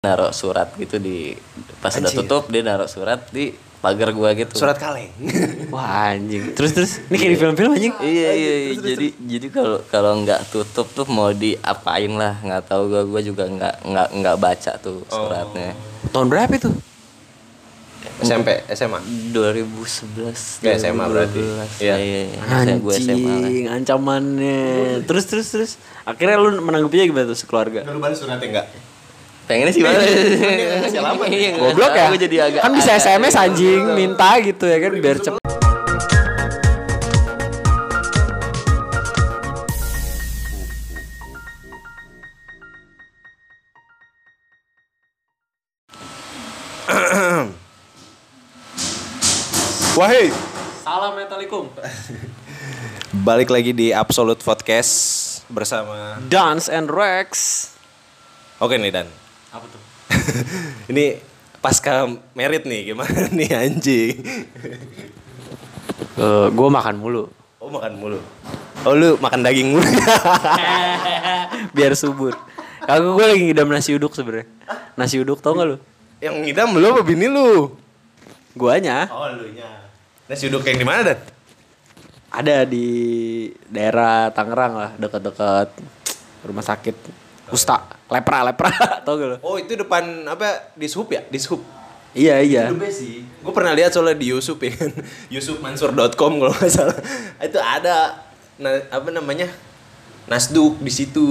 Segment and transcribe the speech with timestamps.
[0.00, 1.36] naruh surat gitu di
[1.84, 2.24] pas udah Anjir.
[2.24, 3.52] tutup dia naruh surat di
[3.84, 5.12] pagar gua gitu Surat kaleng.
[5.76, 6.56] Wah anjing.
[6.56, 7.92] Terus terus ini kayak di film-film anjing.
[8.00, 8.80] iya iya, iya.
[8.80, 13.44] jadi jadi kalau kalau nggak tutup tuh mau diapain lah nggak tahu gua gua juga
[13.44, 15.76] nggak nggak nggak baca tuh suratnya
[16.08, 16.72] Tahun berapa itu?
[18.20, 18.96] SMP, SMA.
[19.36, 21.40] 2011 Ya, SMA berarti.
[21.76, 21.84] 2012.
[21.84, 21.94] Iya.
[21.94, 24.60] iya iya Saya gue SMA lah Anjing, ancamannya.
[25.04, 25.70] Terus terus terus.
[26.04, 27.84] Akhirnya lu menanggapinya gimana tuh sekeluarga?
[27.86, 28.66] Lu balas suratnya enggak?
[29.50, 30.06] Pengennya sih banget.
[31.26, 32.06] Iya, Goblok ya?
[32.14, 35.42] jadi agak kan bisa SMS anjing, minta gitu ya kan biar cepet.
[49.98, 50.32] Wahai,
[50.80, 51.68] Assalamualaikum.
[53.26, 54.94] balik lagi di Absolute Podcast
[55.50, 57.28] bersama Dance and Rex.
[58.62, 59.19] Oke nih Dan.
[59.50, 59.82] Apa tuh?
[60.94, 61.18] Ini
[61.60, 64.16] pasca merit nih gimana nih anjing?
[66.20, 67.32] Uh, gue makan mulu.
[67.60, 68.20] Oh makan mulu.
[68.84, 69.84] Oh lu makan daging mulu.
[71.72, 72.36] biar subur.
[72.84, 74.44] Kagak gue lagi ngidam nasi uduk sebenernya.
[75.00, 75.76] Nasi uduk tau gak lu?
[76.20, 77.72] yang ngidam lu apa bini lu?
[78.52, 79.88] Guanya Oh lu nya.
[80.28, 81.18] Nasi uduk yang di mana Dan?
[82.30, 82.86] ada di
[83.66, 85.68] daerah Tangerang lah, dekat-dekat
[86.46, 86.94] rumah sakit
[87.50, 88.70] Usta, lepra, lepra,
[89.04, 89.36] tau gak lu?
[89.42, 90.74] Oh itu depan apa?
[90.74, 91.22] Di Sub ya?
[91.26, 91.60] Di Sub.
[92.10, 92.66] Iya iya.
[92.90, 93.22] Sih.
[93.22, 94.90] Gue pernah lihat soalnya di YouTube ya kan.
[95.34, 96.98] Yusufmansur.com kalau nggak salah.
[97.46, 98.26] Itu ada
[98.58, 99.46] na, apa namanya?
[100.26, 101.22] Nasduk di situ.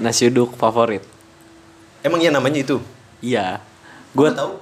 [0.00, 1.00] Nasi uduk favorit.
[2.04, 2.76] Emang iya namanya itu?
[3.20, 3.60] Iya.
[4.12, 4.52] Gue Gua tahu.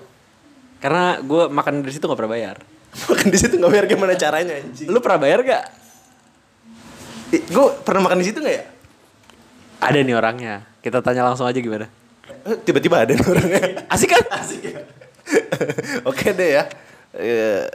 [0.79, 2.57] karena gue makan dari situ gak pernah bayar.
[2.97, 4.89] Makan di situ nggak bayar gimana caranya anjing?
[4.89, 5.65] Lu pernah bayar gak?
[7.51, 8.65] Gue pernah makan di situ nggak ya?
[9.81, 10.65] Ada nih orangnya.
[10.81, 11.87] Kita tanya langsung aja gimana.
[12.47, 13.63] Eh, Tiba-tiba ada nih orangnya.
[13.93, 14.25] Asik kan?
[14.33, 14.81] Asik ya.
[16.11, 16.65] Oke deh ya.
[17.17, 17.67] Eh,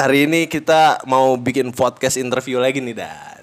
[0.00, 3.42] hari ini kita mau bikin podcast interview lagi nih Dan.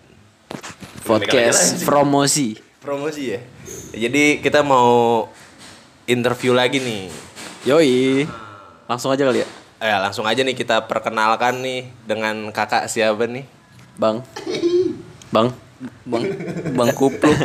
[1.07, 2.59] Podcast promosi.
[2.81, 3.39] Promosi ya.
[3.95, 5.27] Jadi kita mau
[6.07, 7.07] interview lagi nih.
[7.67, 8.25] Yoi.
[8.89, 9.47] Langsung aja kali ya.
[9.81, 13.45] Eh langsung aja nih kita perkenalkan nih dengan kakak siapa nih?
[13.97, 14.21] Bang.
[15.33, 15.70] Bang.
[16.05, 16.23] Bang
[16.77, 17.37] bang kupluk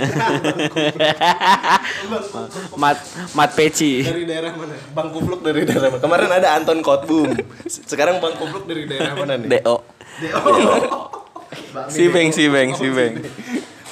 [2.76, 2.98] Mat
[3.32, 4.04] Mat Peci.
[4.04, 4.76] Dari daerah mana?
[4.92, 6.02] Bang Kupluk dari daerah mana?
[6.02, 7.32] Kemarin ada Anton Kotbum.
[7.66, 9.48] Sekarang Bang Kupluk dari daerah mana nih?
[9.64, 9.76] do
[11.92, 13.20] si beng si beng si beng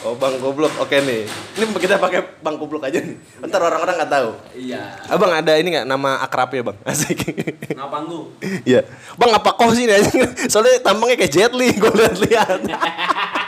[0.04, 1.24] Oh Bang Kupluk, oke nih.
[1.56, 3.16] Ini kita pakai Bang Kupluk aja nih.
[3.40, 4.36] Ntar orang-orang nggak tahu.
[4.52, 5.00] Iya.
[5.08, 6.76] Abang ada ini nggak nama akrabnya bang?
[6.84, 7.24] Asik.
[7.72, 8.36] Nama panggung.
[8.68, 8.84] Iya.
[9.16, 10.04] Bang apa kok sih nih?
[10.52, 12.60] Soalnya tampangnya kayak Jet Li, gue lihat-lihat.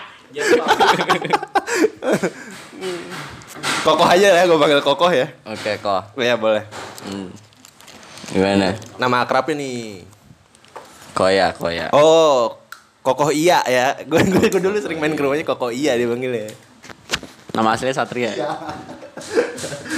[3.83, 5.27] Kokoh aja ya, gue panggil Kokoh ya.
[5.45, 6.63] oke kok Iya boleh.
[7.07, 7.29] hmm.
[8.29, 10.03] gimana Nama akrabnya nih.
[11.13, 12.59] koya koya Oh,
[13.01, 13.95] Kokoh Iya ya.
[14.03, 16.51] Gue gue gue dulu sering main ke rumahnya Kokoh Iya dia panggilnya.
[17.55, 18.35] Nama aslinya Satria.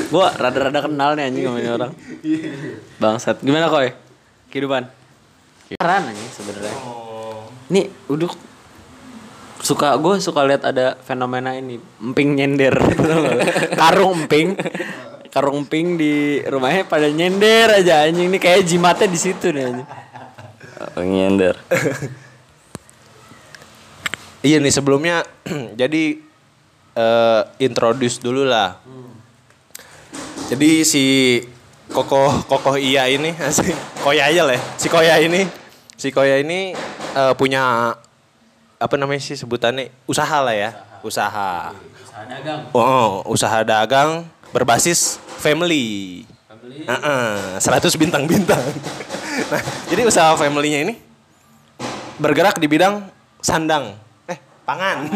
[0.09, 1.91] Gua rada-rada kenal nih anjing sama ini orang.
[2.97, 3.43] Bangsat.
[3.43, 3.91] Gimana koy?
[4.49, 4.87] Kehidupan.
[5.72, 6.70] Keren anjing sebenarnya.
[6.78, 7.50] Oh.
[7.69, 8.31] Nih uduk
[9.69, 12.73] suka gue suka lihat ada fenomena ini emping nyender
[13.81, 14.56] karung emping
[15.29, 19.89] karung emping di rumahnya pada nyender aja anjing ini kayak jimatnya di situ nih anjing
[20.97, 21.55] nyender
[24.39, 25.27] Iya nih sebelumnya
[25.81, 26.23] jadi
[26.99, 28.79] eh introduce dulu lah.
[30.49, 31.05] Jadi si
[31.91, 34.55] kokoh kokoh iya ini asik koya aja lah.
[34.55, 34.62] ya.
[34.79, 35.43] Si koya ini
[35.99, 36.71] si koya ini
[37.19, 37.93] eh, punya
[38.78, 40.71] apa namanya sih sebutannya usaha lah ya
[41.03, 41.75] usaha.
[42.75, 46.22] Oh usaha dagang berbasis family.
[46.69, 48.61] Heeh, 100 bintang-bintang.
[49.53, 50.94] nah, jadi usaha family-nya ini
[52.17, 53.03] bergerak di bidang
[53.43, 53.99] sandang.
[54.31, 55.09] Eh, pangan.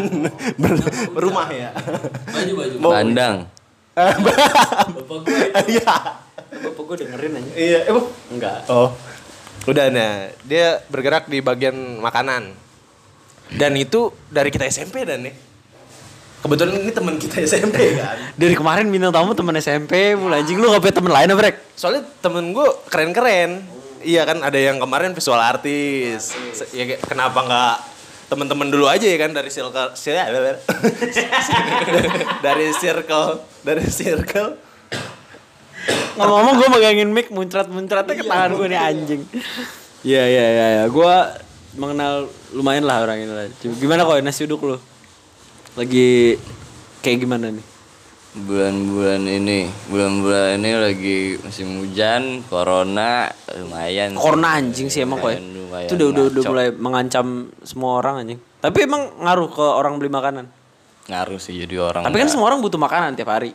[0.58, 0.82] Ber-
[1.16, 1.70] rumah ya.
[2.28, 3.36] baju baju bandang
[3.92, 5.40] bapak gue
[5.76, 5.94] Iya.
[6.48, 8.00] bapak gue dengerin aja Iya, eh, Bu.
[8.32, 8.90] enggak Oh.
[9.62, 12.50] Udah nah, dia bergerak di bagian makanan.
[13.56, 15.34] Dan itu dari kita SMP dan nih.
[16.43, 18.19] Kebetulan ini teman kita SMP kan.
[18.34, 21.56] dari kemarin bintang tamu temen SMP mulai anjing lu gak punya temen lain apa Brek?
[21.78, 23.62] Soalnya temen gue keren-keren.
[24.02, 26.34] Iya kan ada yang kemarin visual artis.
[26.75, 27.75] Ya kenapa nggak
[28.26, 29.93] temen-temen dulu aja ya kan dari circle
[32.46, 34.56] dari circle dari circle
[36.16, 39.22] Ngomong-ngomong gue megangin mic muncrat-muncratnya ke tangan gue nih anjing.
[40.04, 40.84] Iya iya iya ya.
[40.93, 41.14] Gue
[41.76, 43.46] mengenal lumayan lah orang ini lah.
[43.60, 44.76] Cuma Gimana kok nasi uduk lu?
[45.76, 46.36] Lagi
[47.00, 47.72] kayak gimana nih?
[48.32, 53.28] bulan-bulan ini bulan-bulan ini lagi musim hujan corona
[53.60, 54.16] lumayan.
[54.16, 55.36] Corona anjing sih emang kok.
[55.36, 55.40] ya.
[55.84, 58.40] Itu udah udah udah mulai mengancam semua orang anjing.
[58.64, 60.48] Tapi emang ngaruh ke orang beli makanan.
[61.02, 63.52] ngaruh sih jadi orang Tapi kan semua orang butuh makanan tiap hari.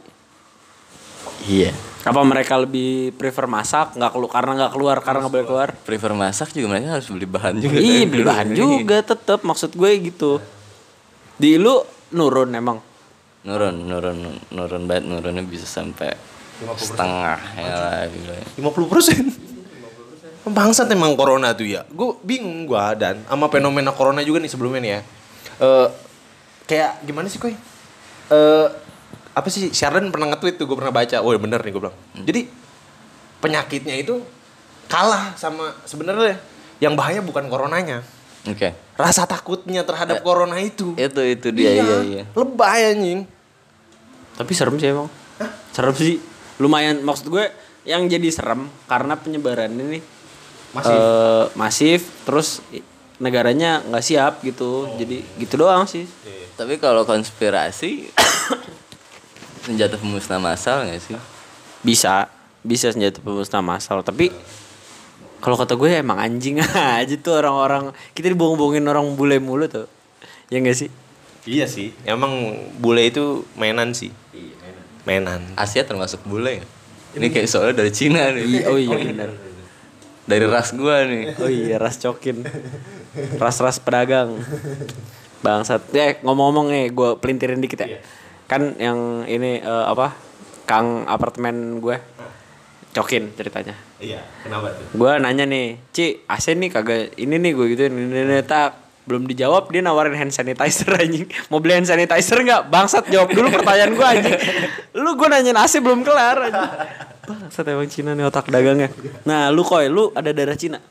[1.46, 5.70] Iya Apa mereka lebih prefer masak nggak keluar karena nggak keluar karena nggak boleh keluar?
[5.84, 9.92] prefer masak juga mereka harus beli bahan juga Iya beli bahan juga tetep maksud gue
[10.08, 10.32] gitu.
[11.36, 12.80] Di lu nurun emang.
[13.44, 14.18] nurun nurun
[14.50, 16.12] nurun banget nurunnya bisa sampai
[16.76, 18.36] setengah ya lah gila.
[18.60, 19.24] 50 persen.
[20.44, 21.84] Bangsat emang corona tuh ya.
[21.88, 25.02] Gue bingung gua dan sama fenomena corona juga nih sebelumnya nih ya.
[25.60, 25.88] Eh
[26.66, 27.52] kayak gimana sih koi?
[28.28, 28.68] Eh
[29.38, 31.22] apa sih Sharon pernah nge-tweet tuh gue pernah baca.
[31.22, 31.98] Oh bener nih gue bilang.
[32.18, 32.42] Jadi
[33.38, 34.18] penyakitnya itu
[34.90, 36.42] kalah sama sebenarnya
[36.82, 38.02] yang bahaya bukan coronanya.
[38.50, 40.98] oke Rasa takutnya terhadap corona itu.
[40.98, 43.20] itu itu dia iya iya Lebay anjing.
[44.34, 45.06] Tapi serem sih emang.
[45.70, 46.18] Serem sih.
[46.58, 47.46] Lumayan maksud gue
[47.86, 50.02] yang jadi serem karena penyebaran ini
[50.74, 50.98] Masif.
[50.98, 52.60] eh, masif terus
[53.22, 54.90] negaranya nggak siap gitu.
[54.98, 56.10] Jadi gitu doang sih.
[56.58, 58.10] tapi kalau konspirasi
[59.68, 61.20] senjata pemusnah massal nggak sih
[61.84, 62.32] Bisa,
[62.64, 64.32] bisa senjata pemusnah massal, tapi
[65.38, 66.58] kalau kata gue emang anjing
[66.98, 69.86] aja tuh orang-orang kita dibohong-bohongin orang bule mulu tuh.
[70.50, 70.90] Ya enggak sih?
[71.46, 71.94] Iya sih.
[72.02, 72.34] Emang
[72.82, 74.10] bule itu mainan sih.
[75.06, 75.44] Mainan.
[75.54, 76.66] Asia termasuk bule ya
[77.16, 79.32] ini kayak soalnya dari Cina nih Oh iya benar.
[80.28, 82.46] dari ras gua nih Oh iya ras cokin
[83.42, 84.38] Ras-ras pedagang
[85.42, 87.98] Bangsat Ya ngomong-ngomong nih gue pelintirin dikit ya
[88.48, 90.16] Kan yang ini eh, apa
[90.68, 91.96] Kang apartemen gue
[92.96, 93.78] Cokin ceritanya.
[94.02, 94.86] Iya, kenapa tuh?
[94.98, 98.74] Gue nanya nih Ci AC nih kagak Ini nih gue gitu ini, ini, ini, tak
[99.06, 101.30] belum dijawab dia nawarin hand sanitizer anjing.
[101.54, 102.68] Mau beli hand sanitizer nggak?
[102.74, 104.36] Bangsat jawab dulu pertanyaan gue anjing.
[104.98, 106.70] Lu gue nanyain AC belum kelar anjing.
[107.28, 108.90] Bangsat emang Cina nih otak dagangnya.
[109.24, 110.82] Nah lu koi lu ada darah Cina?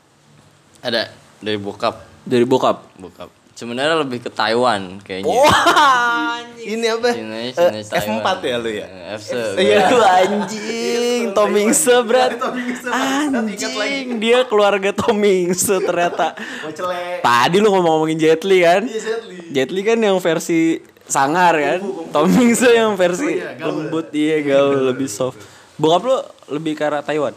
[0.79, 1.11] Ada
[1.43, 2.23] dari bokap.
[2.23, 2.97] Dari bokap?
[2.97, 7.09] Bokap sebenarnya lebih ke Taiwan kayaknya Wah, Ini apa?
[7.09, 8.21] Cina, Eh, Cina, Taiwan.
[8.21, 8.87] F4 ya lu ya?
[9.15, 9.77] FC Iya.
[9.87, 12.37] Lu anjing, Tomingse berat.
[12.85, 16.37] Anjing, dia keluarga Tomingse ternyata.
[17.19, 18.85] Tadi lu ngomong-ngomongin Jet Li kan?
[19.49, 21.79] Jet Li kan yang versi sangar kan?
[22.11, 25.39] Tomingse yang versi lembut iya gaul lebih soft.
[25.75, 26.17] Bokap lu
[26.51, 27.33] lebih ke arah Taiwan.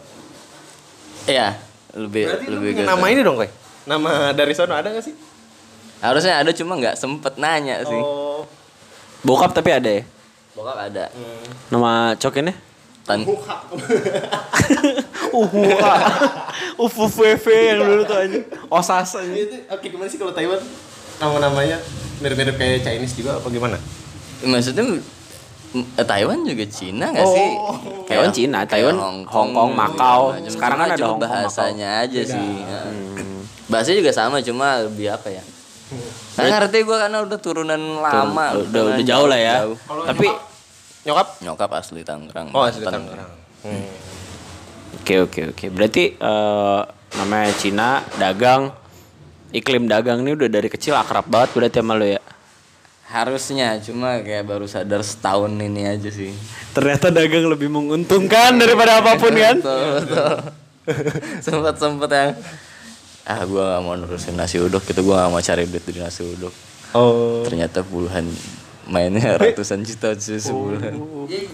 [1.25, 1.56] iya
[1.93, 3.49] lebih Berarti lebih ke nama ini dong, Koy?
[3.87, 5.14] Nama dari sono ada gak sih?
[6.00, 8.44] Harusnya ada cuma nggak sempet nanya sih Oh.
[9.20, 10.02] Bokap tapi ada ya?
[10.50, 11.12] bokap ada
[11.69, 12.56] Nama cokinnya?
[13.02, 13.25] tan
[15.31, 15.94] Uhuha.
[16.81, 18.44] UFUVV yang dulu tuh anjing.
[18.69, 19.14] Osas.
[19.20, 20.58] Itu oke gimana sih kalau Taiwan
[21.17, 21.76] nama-namanya
[22.19, 23.76] mirip-mirip kayak Chinese juga apa gimana?
[24.41, 24.96] maksudnya
[25.94, 27.76] eh, Taiwan juga Cina nggak sih Oh.
[28.05, 30.32] Taiwan Cina, Taiwan Hong Kong, Macau.
[30.32, 30.50] segala macam.
[30.50, 32.81] Sekarang kan ada Hong Kong, bahasanya aja sih Ya.
[33.67, 35.43] bahasanya juga sama cuma lebih apa ya
[36.32, 39.54] Karena ngerti gue karena udah turunan lama udah udah jauh lah ya.
[39.62, 39.76] jauh.
[40.06, 40.26] Tapi
[41.00, 41.28] Nyokap?
[41.40, 42.84] nyokap asli Tangerang Oh, asli.
[42.84, 43.31] Tangerang.
[43.62, 43.84] Hmm.
[44.96, 45.66] Oke oke oke.
[45.69, 46.81] Berarti eh,
[47.12, 48.70] namanya Cina dagang
[49.50, 52.20] iklim dagang ini udah dari kecil akrab banget berarti sama lo ya.
[53.04, 56.31] harusnya cuma kayak baru sadar setahun ini aja sih
[56.70, 59.58] Ternyata dagang lebih menguntungkan daripada apa pun kan?
[59.58, 60.31] betul betul
[61.43, 62.31] sempet sempet yang
[63.22, 66.22] ah gue gak mau nerusin nasi uduk gitu gue gak mau cari duit di nasi
[66.22, 66.53] uduk
[66.91, 67.46] Oh.
[67.46, 68.27] ternyata puluhan
[68.84, 70.98] mainnya ratusan juta sih sebulan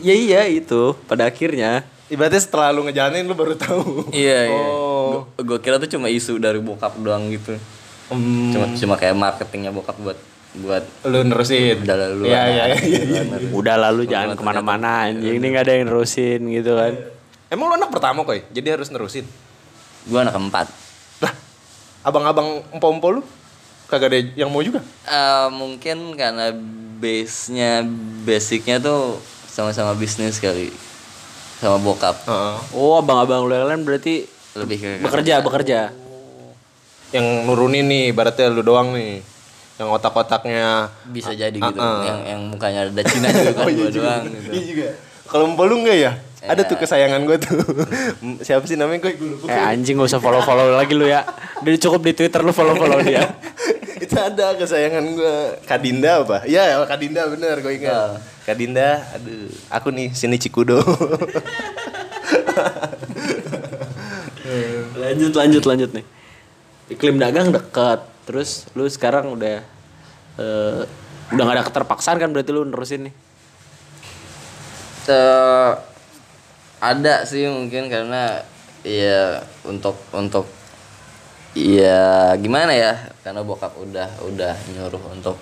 [0.00, 1.85] Ya iya itu pada akhirnya.
[2.06, 4.08] Ibaratnya setelah lu ngejalanin lu baru tahu.
[4.11, 5.28] iya iya Oh.
[5.35, 7.52] gue kira tuh cuma isu dari bokap doang gitu
[8.06, 8.49] Hmm.
[8.49, 10.14] cuma cuma kayak marketingnya bokap buat
[10.56, 11.82] buat Lu nerusin.
[11.82, 13.23] udah lalu Iya, iya, iya, iya.
[13.50, 16.96] Udah lalu jangan ke mana-mana anjing ini nggak ada yang nerusin gitu kan.
[17.46, 18.40] Emang lu anak pertama, Koy?
[18.49, 19.26] Jadi harus nerusin.
[20.02, 20.70] gue anak keempat
[22.06, 23.22] abang-abang empo-empo lu
[23.90, 24.78] kagak ada yang mau juga?
[25.06, 26.54] Eh, mungkin karena
[27.02, 27.82] base nya
[28.22, 29.18] basicnya tuh
[29.50, 30.70] sama-sama bisnis kali
[31.58, 32.56] sama bokap Heeh.
[32.78, 34.22] Oh abang-abang lu lain berarti
[34.54, 35.80] lebih ke bekerja bekerja.
[37.10, 39.22] Yang nurunin nih, ibaratnya lu doang nih.
[39.76, 44.22] Yang otak-otaknya bisa jadi gitu Ah, yang yang mukanya ada Cina juga kan gua doang
[44.30, 44.50] gitu.
[44.54, 44.88] Iya juga.
[45.26, 46.12] Kalau empo lu enggak ya?
[46.46, 47.58] Ada tuh kesayangan gue tuh.
[48.46, 49.12] Siapa sih namanya gue?
[49.18, 49.50] Gue lupa.
[49.50, 51.26] Eh anjing gak usah follow-follow lagi lu ya.
[51.62, 53.26] Udah cukup di Twitter lu follow-follow dia.
[54.04, 55.36] itu ada kesayangan gue
[55.66, 56.46] Kadinda apa?
[56.46, 58.22] Iya Kadinda bener gue ingat.
[58.46, 60.78] Kadinda, aduh, aku nih sini Cikudo.
[65.02, 66.06] lanjut lanjut lanjut nih.
[66.94, 68.06] Iklim dagang dekat.
[68.26, 69.66] Terus lu sekarang udah
[70.38, 70.80] eh,
[71.34, 73.14] udah gak ada keterpaksaan kan berarti lu nerusin nih.
[75.10, 75.72] Eh,
[76.93, 78.45] ada sih mungkin karena
[78.87, 80.47] ya untuk untuk
[81.57, 82.93] ya gimana ya
[83.25, 85.37] karena bokap udah udah nyuruh untuk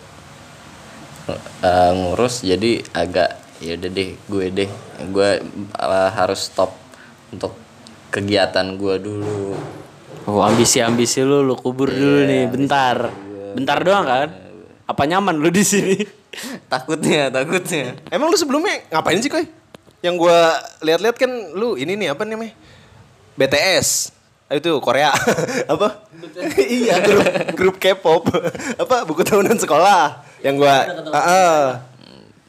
[1.61, 4.71] eh, ngurus jadi agak ya udah deh gue deh
[5.13, 5.31] gue
[5.77, 6.73] eh, harus stop
[7.35, 7.53] untuk
[8.15, 9.53] kegiatan gue dulu
[10.25, 13.13] Oh ambisi-ambisi lu lu kubur dulu nih bentar.
[13.53, 14.29] Bentar doang kan?
[14.89, 16.01] Apa nyaman lu di sini?
[16.73, 19.47] takutnya takutnya Emang lu sebelumnya ngapain sih Koy?
[20.05, 20.39] Yang gua
[20.85, 22.53] lihat-lihat kan lu ini nih apa namanya?
[23.35, 24.13] BTS.
[24.47, 25.09] Ah, Itu Korea.
[25.73, 26.05] apa?
[26.61, 27.25] iya, grup
[27.57, 28.29] grup K-pop.
[28.77, 28.97] apa?
[29.03, 30.21] Buku tahunan sekolah.
[30.45, 30.77] Yang gua
[31.09, 31.61] Heeh.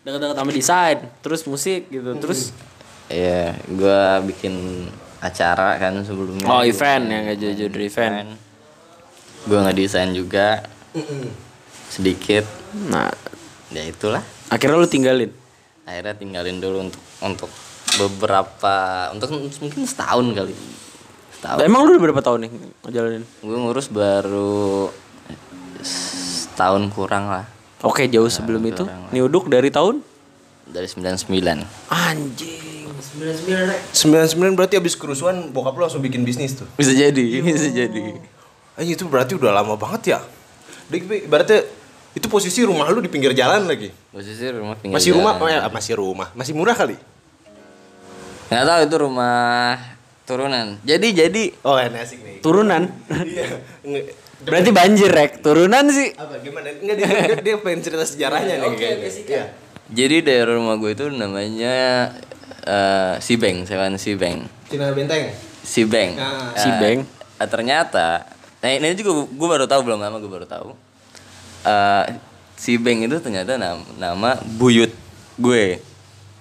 [0.04, 2.54] Dekat-dekat sama desain, terus musik gitu, terus
[3.06, 4.86] Iya, gue bikin
[5.18, 6.46] acara kan sebelumnya.
[6.46, 7.38] oh event yang gak
[7.70, 8.34] dari event.
[9.46, 10.62] Gue ngedesain juga
[11.88, 12.46] sedikit.
[12.90, 13.10] Nah,
[13.70, 14.22] Ya itulah.
[14.46, 15.34] akhirnya lu tinggalin.
[15.86, 17.52] Akhirnya tinggalin dulu untuk untuk
[17.96, 18.76] beberapa
[19.14, 19.30] untuk
[19.62, 20.54] mungkin setahun kali.
[21.38, 21.58] Setahun.
[21.62, 22.52] Emang lu udah berapa tahun nih
[22.84, 23.24] ngejalanin?
[23.46, 24.90] Gue ngurus baru
[25.86, 27.46] setahun kurang lah
[27.86, 28.82] Oke, jauh sebelum itu.
[29.14, 30.02] Niuduk dari tahun?
[30.66, 31.30] dari 99.
[31.94, 33.80] Anjing, 99 rek.
[33.94, 36.66] 99 berarti habis kerusuhan bokap lu langsung bikin bisnis tuh.
[36.74, 38.18] Bisa jadi, bisa jadi.
[38.74, 40.20] Anjing itu berarti udah lama banget ya.
[41.30, 41.85] Berarti
[42.16, 43.92] itu posisi rumah lu di pinggir jalan lagi.
[44.10, 45.44] Posisi rumah pinggir Masih rumah, jalan.
[45.44, 46.28] oh ya, masih rumah.
[46.32, 46.96] Masih murah kali.
[48.46, 49.76] Nggak tahu itu rumah
[50.24, 50.68] turunan.
[50.82, 52.38] Jadi jadi Oh, ini asik nih.
[52.40, 52.84] Turunan.
[53.84, 54.08] Iya.
[54.46, 55.42] Berarti banjir rek.
[55.42, 56.14] Turunan sih.
[56.14, 56.70] apa gimana?
[56.72, 59.10] Enggak dia, dia, dia pengen cerita sejarahnya nih kayaknya.
[59.10, 59.44] Iya.
[59.86, 62.10] jadi daerah rumah gue itu namanya
[62.62, 64.46] eh si Beng, sewan si Beng.
[64.66, 65.30] Cina Benteng.
[65.62, 66.14] Si Beng.
[66.16, 66.50] Ah.
[66.52, 67.06] Eh, Si Beng.
[67.36, 68.26] eh, ternyata,
[68.60, 70.74] nah ini juga gue baru tahu belum lama gue baru tahu.
[71.66, 72.06] Eh
[72.56, 74.94] si Beng itu ternyata nama, nama buyut
[75.36, 75.82] gue.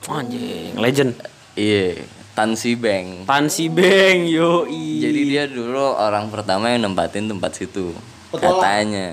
[0.04, 1.16] Anjing, legend.
[1.54, 2.04] Iya,
[2.35, 3.25] Tan Si Beng.
[3.25, 7.95] Tan si Beng, yo Jadi dia dulu orang pertama yang nempatin tempat situ.
[8.28, 8.61] Petualang.
[8.61, 9.09] Katanya.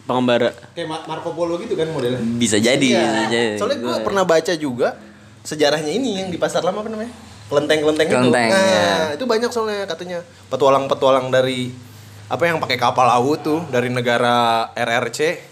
[0.00, 0.50] pengembara.
[0.74, 2.18] Kayak Mar- Marco Polo gitu kan modelnya.
[2.34, 3.54] Bisa jadi, bisa jadi.
[3.54, 4.98] Soalnya gue pernah baca juga
[5.40, 7.14] sejarahnya ini yang di pasar lama apa namanya?
[7.46, 8.16] Kelenteng-kelenteng itu.
[8.16, 9.14] Kelenteng, Nah, ya.
[9.14, 11.70] itu banyak soalnya katanya petualang-petualang dari
[12.26, 15.49] apa yang pakai kapal laut tuh dari negara RRC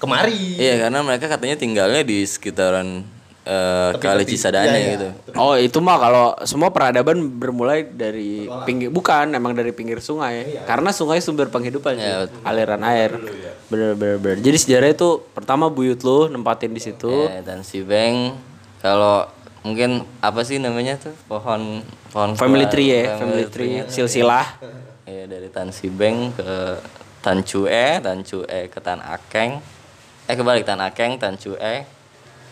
[0.00, 0.56] kemari.
[0.56, 3.04] Iya, karena mereka katanya tinggalnya di sekitaran
[3.44, 4.24] eh, Kali.
[4.24, 4.90] Cisadane Iya, iya.
[4.96, 5.08] gitu.
[5.36, 10.64] Oh itu mah kalau semua peradaban bermulai dari pinggir bukan emang dari pinggir sungai.
[10.64, 12.04] Karena sungai sumber penghidupan cuy.
[12.04, 13.20] Ya, aliran air.
[13.68, 14.40] Bener bener bener.
[14.40, 17.28] Jadi sejarah itu pertama buyut lu nempatin di situ.
[17.28, 18.34] Ya, dan si Beng
[18.80, 19.28] kalau
[19.60, 21.12] mungkin apa sih namanya tuh?
[21.28, 24.56] Pohon pohon family tree ya family tree silsilah.
[25.04, 25.26] Iya.
[25.26, 26.78] Dari Tan Si Beng ke
[27.18, 29.58] Tan Chue, Tan Chue ke Tan Akeng.
[30.30, 31.58] Eh kebalik Tan Akeng, Tan Chue,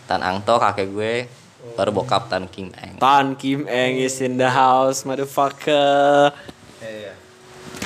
[0.03, 1.31] Tan Angto kakek gue,
[1.79, 2.99] baru bokap Tan Kim Eng.
[2.99, 6.35] Tan Kim Eng is in the house motherfucker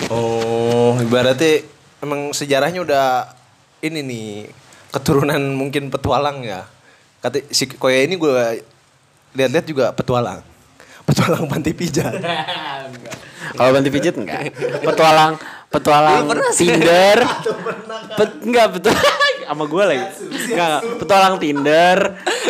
[0.10, 1.62] Oh, ibaratnya
[2.02, 3.38] emang sejarahnya udah
[3.86, 4.30] ini nih
[4.90, 6.66] keturunan mungkin petualang ya.
[7.22, 8.66] Kata si Koya ini gue
[9.38, 10.42] lihat-lihat juga petualang.
[11.06, 12.18] Petualang panti pijat.
[13.58, 15.34] kalau bantu pijit enggak petualang
[15.70, 16.24] petualang
[16.56, 17.18] Tinder
[18.18, 18.94] Pet, enggak betul
[19.48, 20.06] sama gue lagi.
[20.24, 20.80] Enggak, enggak.
[21.00, 21.98] petualang Tinder.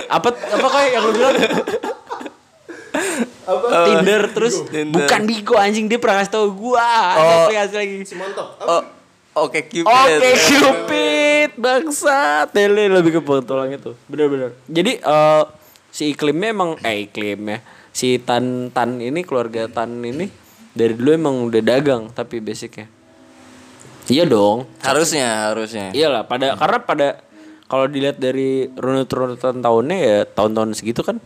[0.09, 1.35] Apa apa kayak yang lu bilang?
[3.83, 6.87] Tinder terus bukan Bigo anjing dia pernah kasih tau gua.
[7.17, 7.95] Ada aplikasi lagi?
[8.63, 8.81] Oh,
[9.47, 9.89] oke Cupid.
[9.89, 13.91] Oke Cupid bangsa tele lebih ke petualang itu.
[14.07, 15.43] Bener-bener jadi eh,
[15.91, 17.59] si iklimnya emang eh iklimnya.
[17.93, 20.31] Si Tan Tan ini keluarga Tan ini
[20.73, 22.89] dari dulu emang udah dagang tapi basicnya
[24.07, 25.91] iya dong Harusnya, harusnya.
[25.91, 27.07] iyalah pada karena pada
[27.65, 31.17] kalau dilihat dari runut-runutan tahunnya ya tahun-tahun segitu kan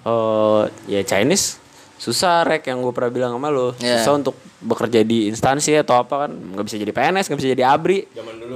[0.00, 1.58] eh ya Chinese
[1.96, 3.98] susah rek yang gue pernah bilang sama lo Iya.
[3.98, 7.64] susah untuk bekerja di instansi atau apa kan nggak bisa jadi PNS nggak bisa jadi
[7.66, 8.06] abri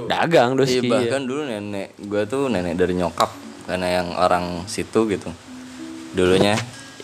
[0.05, 3.27] dagang Iya, doski bahkan dulu nenek gue tuh nenek dari nyokap
[3.63, 5.31] karena yang orang situ gitu.
[6.11, 6.59] Dulunya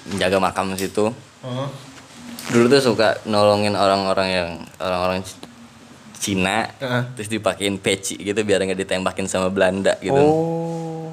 [0.05, 1.07] menjaga makam situ.
[2.49, 5.23] Dulu tuh suka nolongin orang-orang yang orang-orang
[6.19, 7.03] Cina Heeh.
[7.15, 10.19] terus dipakein peci gitu biar nggak ditembakin sama Belanda gitu.
[10.19, 11.09] Oh.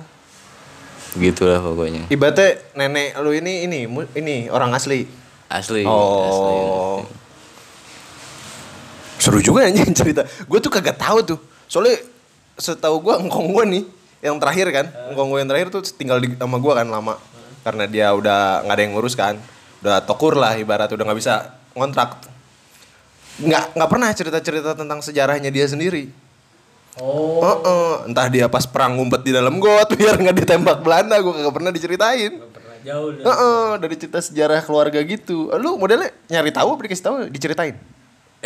[1.16, 2.10] Gitulah pokoknya.
[2.12, 5.06] Ibaratnya nenek lu ini ini ini orang asli.
[5.48, 5.86] Asli.
[5.86, 6.26] Oh.
[6.28, 6.54] asli.
[9.16, 10.26] Seru juga anjing cerita.
[10.44, 11.38] Gue tuh kagak tahu tuh.
[11.70, 12.02] Soalnya
[12.58, 13.84] setahu gue engkong gue nih
[14.26, 14.86] yang terakhir kan.
[15.14, 17.14] Engkong gue yang terakhir tuh tinggal di sama gue kan lama.
[17.64, 19.40] Karena dia udah nggak ada yang ngurus kan.
[19.80, 22.35] Udah tokur lah ibarat udah nggak bisa ngontrak.
[23.36, 26.08] Nggak nggak pernah cerita-cerita tentang sejarahnya dia sendiri.
[26.96, 28.00] Oh.
[28.08, 31.68] entah dia pas perang ngumpet di dalam got biar nggak ditembak Belanda gue kagak pernah
[31.68, 32.32] diceritain.
[32.86, 35.52] Jauh Heeh, dari cerita sejarah keluarga gitu.
[35.58, 37.76] Lu modelnya nyari tahu apa dikasih tahu diceritain?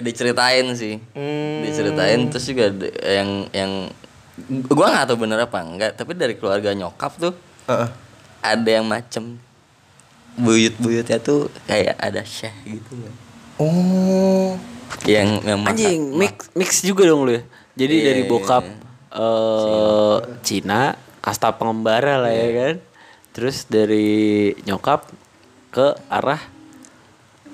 [0.00, 1.60] diceritain sih Hmm.
[1.60, 3.72] diceritain terus juga ada yang yang
[4.70, 7.34] gua nggak tahu bener apa enggak tapi dari keluarga nyokap tuh
[7.68, 7.88] Heeh.
[8.40, 9.36] ada yang macem
[10.38, 12.96] buyut-buyutnya tuh kayak ada syekh gitu
[13.60, 14.56] Oh.
[15.06, 17.42] Yang yang Anjing, mix mix juga dong lu ya.
[17.76, 18.76] Jadi Iya, dari iya, bokap iya.
[19.12, 20.82] eh Cina,
[21.18, 22.42] kasta pengembara lah Iya.
[22.42, 22.74] ya kan.
[23.30, 24.08] Terus dari
[24.64, 25.06] nyokap
[25.70, 26.42] ke arah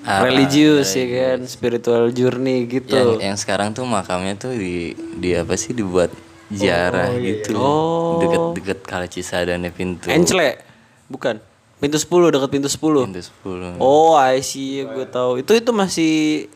[0.01, 2.95] Arah religius ya kan, spiritual journey gitu.
[2.95, 6.09] yang yang sekarang tuh makamnya tuh di di apa sih dibuat
[6.47, 8.23] ziarah gitu Oh.
[8.23, 10.63] deket-deket kali Cisadane pintu Encle,
[11.11, 11.43] bukan.
[11.77, 13.05] Pintu 10 dekat pintu 10.
[13.05, 15.37] pintu 10 Oh, I see, gue tahu.
[15.41, 16.13] Itu itu masih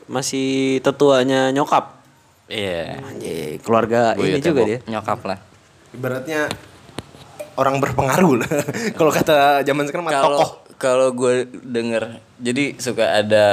[0.10, 0.48] masih
[0.82, 2.02] tetuanya nyokap.
[2.50, 4.80] iya Anjing, keluarga ini Buyutnya juga dia.
[4.84, 5.40] nyokap lah
[5.94, 6.52] Ibaratnya
[7.56, 8.50] orang berpengaruh lah.
[8.98, 10.50] Kalau kata zaman sekarang mah tokoh.
[10.82, 13.46] Kalau gue denger jadi suka ada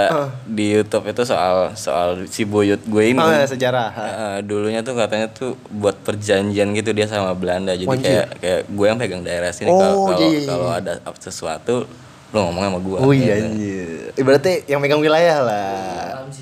[0.43, 3.93] di YouTube itu soal soal si buyut gue ini Oh, ya, sejarah.
[3.93, 8.87] Eh, dulunya tuh katanya tuh buat perjanjian gitu dia sama Belanda jadi kayak kayak gue
[8.89, 11.85] yang pegang daerah sini Oh, kalau kalau iya, iya, kalau ada sesuatu
[12.29, 14.13] lo ngomong sama gue Oh iya anjir.
[14.15, 15.69] Ibaratnya yang megang wilayah lah.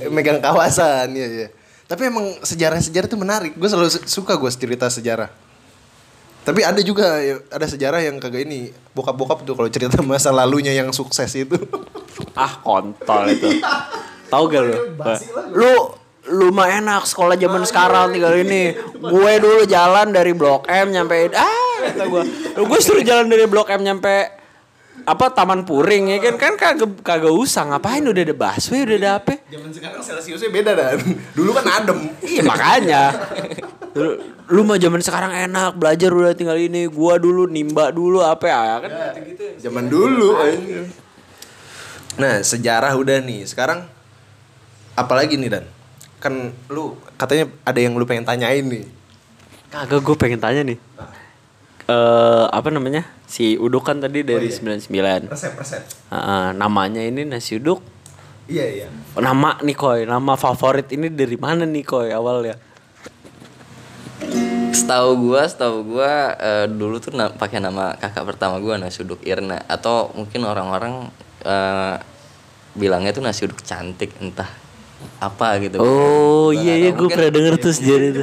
[0.07, 1.49] Megang kawasan ya ya.
[1.87, 3.53] Tapi emang sejarah-sejarah itu menarik.
[3.55, 5.31] Gue selalu su- suka gue cerita sejarah.
[6.47, 10.71] Tapi ada juga ya, ada sejarah yang kagak ini bokap-bokap tuh kalau cerita masa lalunya
[10.71, 11.59] yang sukses itu.
[12.37, 13.49] Ah, kontol itu.
[14.29, 14.77] Tahu gak lu?
[15.57, 15.73] Lu
[16.29, 18.77] lu mah enak sekolah zaman sekarang tinggal ini.
[18.93, 22.23] Gue dulu jalan dari Blok M nyampe ah kata gue.
[22.61, 24.37] Gue suruh jalan dari Blok M nyampe
[25.05, 29.11] apa Taman Puring ya kan kan kagak kagak usah ngapain udah ada busway udah ada
[29.23, 30.99] apa Zaman sekarang Celsiusnya beda dan.
[31.33, 31.99] Dulu kan adem.
[32.21, 33.03] iya makanya
[33.97, 38.65] lu, mah zaman sekarang enak belajar udah tinggal ini gua dulu nimba dulu apa ya
[38.85, 38.91] kan
[39.57, 40.85] Zaman dulu anjir.
[42.17, 43.45] Nah, sejarah udah nih.
[43.45, 43.85] Sekarang
[44.97, 45.65] apalagi nih Dan?
[46.21, 48.85] Kan lu katanya ada yang lu pengen tanyain nih.
[49.69, 50.79] Kagak gue pengen tanya nih.
[51.87, 53.05] Eh apa namanya?
[53.29, 55.29] Si uduk kan tadi dari 99.
[55.29, 55.83] Resep-resep.
[56.11, 57.85] Heeh, namanya ini nasi uduk.
[58.47, 58.89] Iya, iya.
[59.19, 62.55] Nama nih Koy, nama favorit ini dari mana nih Koy awalnya?
[64.77, 69.23] Setahu gue setahu gue eh, dulu tuh na- pakai nama kakak pertama gue nasi uduk
[69.23, 71.09] Irna atau mungkin orang-orang
[71.43, 71.97] eh,
[72.73, 74.49] bilangnya tuh nasi uduk cantik entah
[75.17, 78.23] apa gitu Oh iya iya gue Mungkin- pernah denger tuh sejarah itu.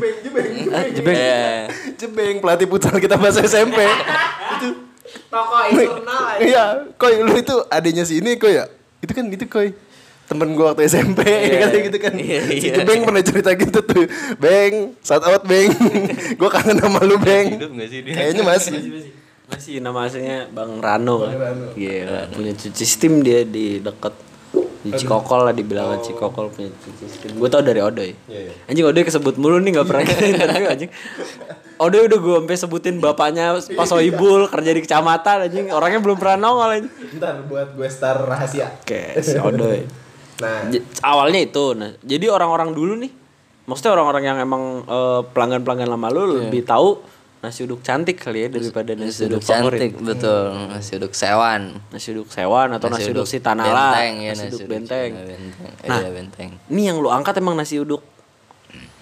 [0.70, 1.14] Ah, jebeng.
[1.14, 1.46] Iya.
[1.96, 3.78] Jebeng pelatih putar kita bahasa SMP.
[4.54, 4.68] itu
[5.30, 5.58] Toko
[6.40, 8.66] Iya, koi lu itu adanya si ini koi ya?
[9.00, 9.74] Itu kan itu koi.
[10.34, 11.70] Temen gua waktu SMP Iya.
[11.70, 12.14] katanya gitu kan.
[12.18, 12.74] Iya, Si iya.
[12.82, 14.10] Jebeng pernah cerita gitu tuh.
[14.42, 15.70] Beng, shout out Beng.
[16.42, 17.54] gua kangen sama lu Beng.
[17.54, 18.74] hidup gak sih dia Kayaknya masih.
[19.44, 21.38] Masih nama aslinya Bang Rano kan.
[21.78, 24.34] Iya, punya cuci steam dia di dekat
[24.84, 27.32] di Cikokol lah dibilang Cikokol punya cuci steam.
[27.38, 28.12] Gue tau dari Odoy.
[28.28, 28.54] Iya, iya.
[28.68, 30.92] Anjing Odoy kesebut mulu nih nggak pernah kita interview anjing.
[31.78, 35.66] Odoy udah gue sampai sebutin bapaknya Pak Soibul kerja di kecamatan anjing.
[35.72, 36.92] Orangnya belum pernah nongol anjing.
[37.16, 38.74] Ntar buat gue star rahasia.
[38.82, 39.88] Oke, si Odoy.
[40.40, 41.74] Nah, J- awalnya itu.
[41.74, 43.12] Nah, jadi orang-orang dulu nih,
[43.64, 46.98] maksudnya orang-orang yang emang eh, pelanggan-pelanggan lama lu lebih tahu
[47.40, 49.80] nasi uduk cantik kali ya daripada nasi, nasi uduk uduk favorit.
[49.84, 54.32] cantik betul nasi uduk sewan Nasi uduk sewan atau nasi, uduk si Tanala, benteng ya
[54.32, 55.12] nasi, uduk benteng.
[55.12, 55.42] Benteng
[55.84, 56.00] Nah.
[56.00, 58.00] iya benteng Ini yang lu angkat emang nasi uduk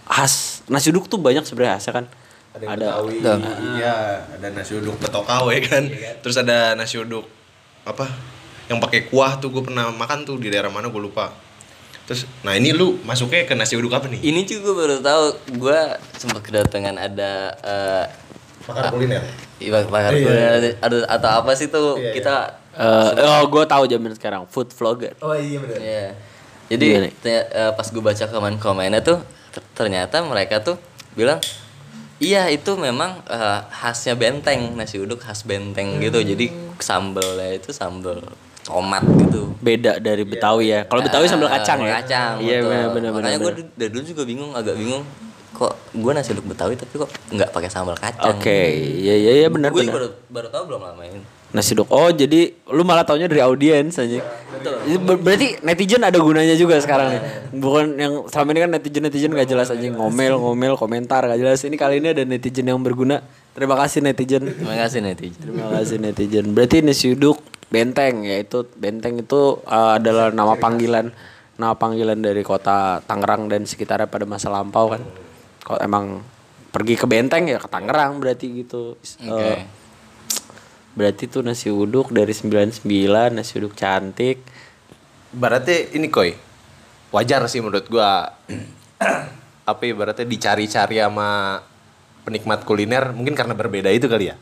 [0.03, 0.65] khas.
[0.67, 2.05] Nasi uduk tuh banyak sebenarnya khasnya kan.
[2.51, 3.15] ada yang Ada, Betawi.
[3.15, 3.33] Ada.
[3.71, 3.95] Iya,
[4.33, 5.83] ada nasi uduk betokau ya kan.
[6.19, 7.23] Terus ada nasi uduk
[7.83, 8.09] apa?
[8.71, 11.35] Yang pakai kuah tuh gue pernah makan tuh di daerah mana gue lupa.
[12.07, 14.19] Terus, nah ini lu masuknya ke nasi uduk apa nih?
[14.23, 15.23] ini juga baru tahu
[15.59, 15.79] gue
[16.15, 17.31] sempat kedatangan ada
[17.61, 18.05] eh
[18.61, 19.19] Pakar kuliner.
[19.57, 20.23] Iya, pakar Iya.
[20.23, 22.35] kuliner ada atau apa sih tuh Iya, kita
[22.71, 25.11] Eh, oh gue tahu zaman sekarang food vlogger.
[25.19, 25.75] Oh iya benar.
[25.75, 26.07] Iya.
[26.71, 26.85] Jadi
[27.19, 29.19] te- eh, pas gue baca komen-komennya tuh
[29.51, 30.79] ter- ternyata mereka tuh
[31.11, 31.43] bilang
[32.17, 36.23] iya itu memang eh, khasnya benteng nasi uduk khas benteng gitu.
[36.23, 36.47] Jadi
[36.79, 38.23] sambalnya itu sambal
[38.61, 39.51] tomat gitu.
[39.57, 40.79] Beda dari Betawi ya.
[40.83, 41.91] Kalau Betawi sambal Ah, kacang ya.
[41.99, 42.33] Kacang.
[42.39, 42.69] Iya betul.
[42.69, 45.03] benar benar Makanya gue dari dulu juga bingung, agak bingung
[45.51, 48.33] kok gue nasi uduk Betawi tapi kok nggak pakai sambal kacang.
[48.33, 48.59] Oke,
[48.97, 51.21] iya iya iya benar Gue baru baru tahu belum lama ini.
[51.51, 51.91] Nasi uduk.
[51.91, 54.23] Oh, jadi lu malah taunya dari audiens aja.
[54.55, 57.21] Jadi ber- Berarti netizen ada gunanya juga sekarang nih.
[57.51, 61.59] Bukan yang selama ini kan netizen-netizen gak jelas aja ngomel, ngomel, komentar gak jelas.
[61.59, 63.19] Ini kali ini ada netizen yang berguna.
[63.51, 64.47] Terima kasih netizen.
[64.47, 65.39] Terima kasih netizen.
[65.43, 66.45] Terima kasih netizen.
[66.55, 71.09] Berarti nasi uduk benteng ya itu benteng itu uh, adalah nama panggilan
[71.55, 75.01] nama panggilan dari kota Tangerang dan sekitarnya pada masa lampau kan.
[75.61, 76.05] Kalau emang
[76.73, 78.97] pergi ke benteng ya ke Tangerang berarti gitu.
[78.99, 79.29] Oke.
[79.29, 79.59] Uh,
[80.91, 82.83] Berarti tuh nasi uduk dari 99
[83.31, 84.43] nasi uduk cantik.
[85.31, 86.35] Berarti ini koi
[87.11, 88.35] wajar sih menurut gua
[89.71, 91.59] apa ya berarti dicari-cari sama
[92.27, 94.35] penikmat kuliner mungkin karena berbeda itu kali ya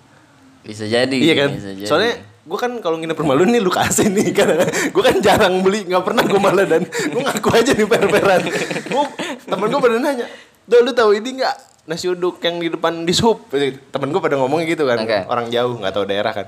[0.65, 1.17] Bisa jadi.
[1.17, 1.85] iya kan Bisa jadi.
[1.89, 2.13] soalnya
[2.49, 5.85] gua kan kalau nginep rumah lu nih lu kasih nih karena gua kan jarang beli
[5.85, 6.81] nggak pernah gua malah dan
[7.13, 8.41] gua ngaku aja nih per-peran
[8.89, 9.05] gua
[9.45, 10.27] temen gua pada nanya
[10.69, 13.53] Do lu tahu ini nggak nasi uduk yang di depan di sup
[13.93, 15.29] temen gua pada ngomongnya gitu kan Oke.
[15.29, 16.47] orang jauh nggak tahu daerah kan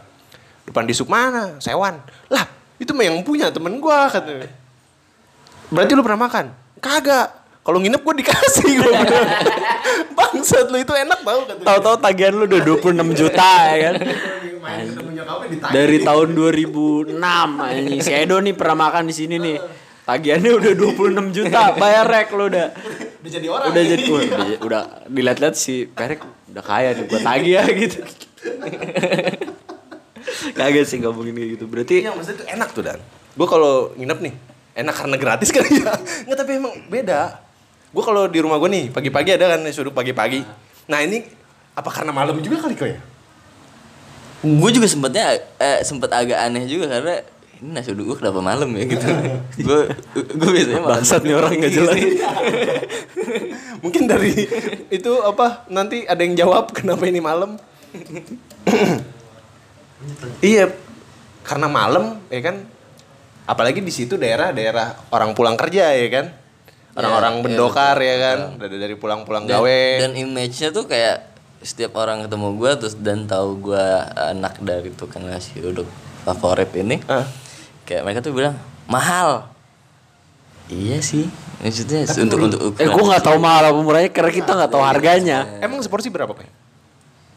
[0.65, 2.01] depan di sup mana sewan
[2.33, 2.45] lah
[2.81, 4.61] itu mah yang punya temen gua katanya
[5.71, 6.45] Berarti lu pernah makan?
[6.83, 7.27] Kagak.
[7.61, 8.93] Kalau nginep gue dikasih gue.
[10.17, 11.61] Bangsat lu itu enak tau kata.
[11.63, 13.93] Tahu-tahu tagihan lu udah 26 juta ya kan.
[15.71, 17.99] Dari tahun 2006 anjing.
[18.01, 19.57] Si Edo nih pernah makan di sini nih.
[20.01, 21.77] Tagihannya udah 26 juta.
[21.77, 22.67] Bayar rek lu udah.
[23.21, 23.67] Udah jadi orang.
[23.69, 27.97] Udah jadi udah, udah, udah dilihat-lihat si Perek udah kaya nih gua tagih ya gitu.
[30.57, 31.65] Kagak sih ngomongin kayak gitu.
[31.69, 32.99] Berarti Iya maksudnya itu enak tuh Dan.
[33.31, 34.33] Gue kalau nginep nih
[34.83, 35.93] enak karena gratis kali ya.
[36.27, 37.39] Nggak tapi emang beda.
[37.91, 40.41] Gue kalau di rumah gue nih pagi-pagi ada kan uduk pagi-pagi.
[40.89, 41.23] Nah ini
[41.71, 42.99] apa karena malam juga kali kok ya?
[44.41, 47.21] Gue juga sempetnya eh, sempet agak aneh juga karena
[47.61, 49.05] ini nasi uduk gue kenapa malam ya gitu.
[49.69, 50.97] Gue gue biasanya malam.
[50.97, 51.97] bangsat nih orang nggak jelas.
[53.85, 54.33] Mungkin dari
[54.89, 57.61] itu apa nanti ada yang jawab kenapa ini malam?
[60.41, 60.73] iya,
[61.45, 62.65] karena malam ya kan.
[63.45, 66.33] Apalagi di situ daerah-daerah orang pulang kerja ya kan.
[66.97, 69.81] Orang-orang iya, bendokar ya kan, dari dari pulang-pulang dan, gawe.
[70.01, 71.30] dan image-nya tuh kayak
[71.61, 75.85] setiap orang ketemu gue terus dan tahu gue anak dari tukang nasi uduk
[76.21, 77.25] favorit ini Ah.
[77.83, 79.45] kayak mereka tuh bilang mahal
[80.67, 84.51] iya sih maksudnya untuk untuk Eh ukuran gua nggak tahu mahal apa murahnya karena kita
[84.57, 85.45] nggak tahu harganya.
[85.61, 86.49] Emang seporsi berapa, Pak?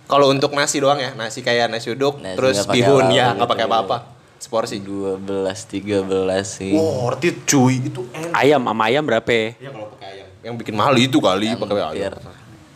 [0.04, 3.36] Kalau untuk nasi doang ya, nasi kayak nasi uduk, Nasi terus bihun ya, gitu.
[3.40, 3.96] nggak pakai apa-apa.
[4.40, 4.80] Seporsi.
[4.80, 8.32] dua belas tiga belas sih Wow, worth it cuy, itu enak.
[8.32, 9.56] Ayam sama ayam berapa?
[9.60, 10.26] Ya kalau pakai ayam.
[10.40, 12.12] Yang bikin mahal itu kali pakai ayam.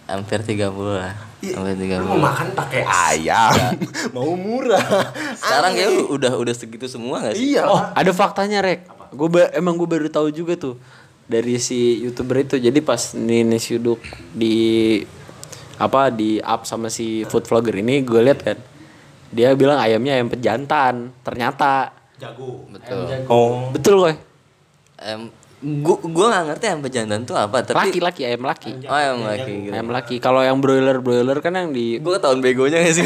[0.09, 3.53] Hampir tiga puluh lah hampir tiga Lu mau puluh makan pakai ayam,
[4.17, 4.81] mau murah.
[5.37, 7.69] sekarang kayak udah udah segitu semua gak sih Iya.
[7.69, 8.89] Oh, ada faktanya, Rek.
[9.13, 10.81] Gue emang gue baru tahu juga tuh
[11.25, 12.57] dari si YouTuber itu.
[12.57, 14.01] Jadi pas nih nasi uduk
[14.33, 14.99] di
[15.79, 18.59] apa di up sama si food vlogger ini gue lihat kan.
[19.29, 21.13] Dia bilang ayamnya ayam pejantan.
[21.23, 22.67] Ternyata Jago.
[22.67, 23.71] betul Oh.
[23.71, 24.17] betul kok.
[24.99, 28.73] em gua gua nggak ngerti ayam pejantan tuh apa tapi Laki-laki ayam laki.
[28.81, 30.15] oh ayam laki gitu Ayam laki.
[30.17, 33.03] Kalau yang broiler broiler kan yang di gua ketahuan begonya gak sih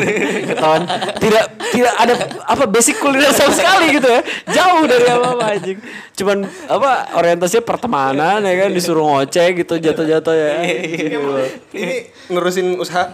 [0.50, 0.82] ketahuan
[1.16, 5.78] tidak tidak ada apa basic kuliner sama sekali gitu ya jauh dari apa apa anjing
[6.12, 10.50] cuman apa orientasinya pertemanan ya kan disuruh ngoceh gitu jatuh-jatuh ya
[11.72, 11.96] ini
[12.28, 13.08] nerusin usaha.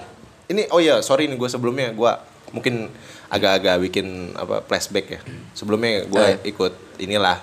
[0.47, 2.13] Ini oh ya, sorry nih gue sebelumnya gue
[2.51, 2.89] mungkin
[3.29, 5.21] agak-agak bikin apa flashback ya.
[5.53, 6.49] Sebelumnya gue Eh.
[6.49, 7.37] ikut inilah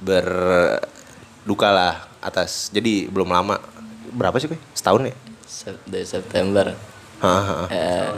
[0.00, 2.70] berduka lah atas.
[2.72, 3.60] Jadi belum lama.
[4.14, 4.60] Berapa sih, Koy?
[4.72, 5.14] Setahun ya?
[5.86, 6.72] Dari September.
[7.70, 8.12] Eh,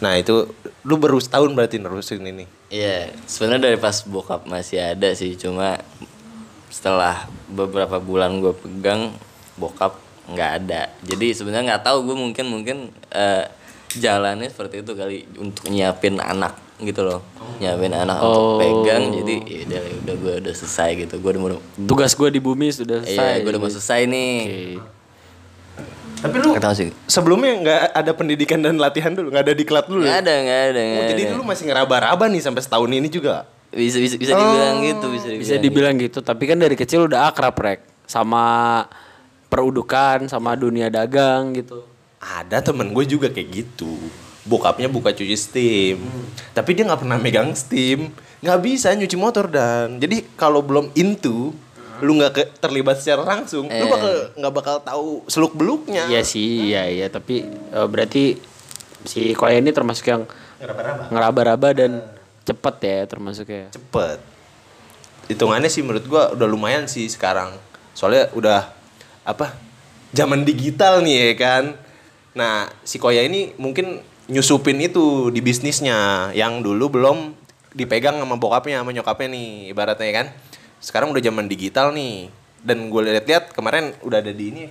[0.00, 0.48] Nah, itu
[0.88, 2.48] lu baru setahun berarti nerusin ini.
[2.72, 5.76] Iya, sebenarnya dari pas bokap masih ada sih, cuma
[6.72, 9.12] setelah beberapa bulan gue pegang
[9.60, 10.00] bokap
[10.32, 10.88] nggak ada.
[11.04, 12.76] Jadi sebenarnya nggak tahu gue mungkin mungkin
[13.12, 13.44] eh,
[13.92, 17.20] jalannya seperti itu kali untuk nyiapin anak gitu loh,
[17.56, 18.56] nyiapin anak Oh.
[18.56, 19.02] untuk pegang.
[19.14, 22.68] Jadi ya udah udah gue udah selesai gitu, gue udah mau tugas gue di bumi
[22.70, 24.34] sudah selesai iya gue udah mau selesai nih.
[24.40, 24.98] Oke.
[26.20, 26.88] Tapi lu Nggak tahu sih.
[27.06, 30.02] sebelumnya nggak ada pendidikan dan latihan dulu, nggak ada diklat dulu.
[30.02, 30.20] Nggak ya?
[30.20, 31.30] ada nggak ada nggak Oh, jadi ada.
[31.32, 33.48] dulu masih ngeraba-raba nih sampai setahun ini juga.
[33.70, 35.40] Bisa bisa bisa dibilang gitu, bisa dibilang.
[35.40, 38.82] bisa dibilang gitu tapi kan dari kecil udah akrab rek sama
[39.46, 41.86] perudukan sama dunia dagang gitu
[42.18, 43.94] Ada temen gue juga kayak gitu.
[44.42, 46.00] Bokapnya buka cuci steam,
[46.50, 48.08] tapi dia nggak pernah megang steam,
[48.40, 51.52] nggak bisa nyuci motor dan jadi kalau belum into,
[51.98, 53.84] lu nggak ke- terlibat secara langsung, lu Eh.
[53.86, 56.08] bakal nggak bakal tahu seluk beluknya.
[56.08, 58.40] iya sih iya iya tapi eh, berarti
[59.02, 60.24] si Koya ini termasuk yang
[61.06, 62.00] ngeraba-raba dan
[62.42, 64.18] cepet ya termasuknya Cepet.
[65.26, 67.54] Hitungannya sih menurut gua udah lumayan sih sekarang.
[67.92, 68.72] Soalnya udah
[69.22, 69.54] apa?
[70.10, 71.64] Zaman digital nih ya kan.
[72.32, 77.34] Nah, si Koya ini mungkin nyusupin itu di bisnisnya yang dulu belum
[77.70, 80.26] dipegang sama bokapnya sama nyokapnya nih ibaratnya kan.
[80.78, 82.30] Sekarang udah zaman digital nih.
[82.60, 84.70] Dan gue lihat-lihat kemarin udah ada di ini ya.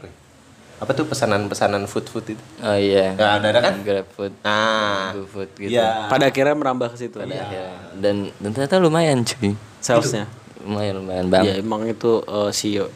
[0.80, 2.44] Apa tuh pesanan-pesanan food-food itu?
[2.62, 3.12] Oh iya.
[3.14, 3.74] Nah, ada ada kan?
[3.82, 5.76] GrabFood, Nah, GoFood gitu.
[5.76, 6.08] iya.
[6.08, 7.92] pada akhirnya merambah ke situ Pada akhirnya.
[7.98, 9.58] Dan dan ternyata lumayan cuy.
[9.80, 11.44] salesnya Lumayan lumayan bang.
[11.44, 12.88] ya emang itu eh, si eh,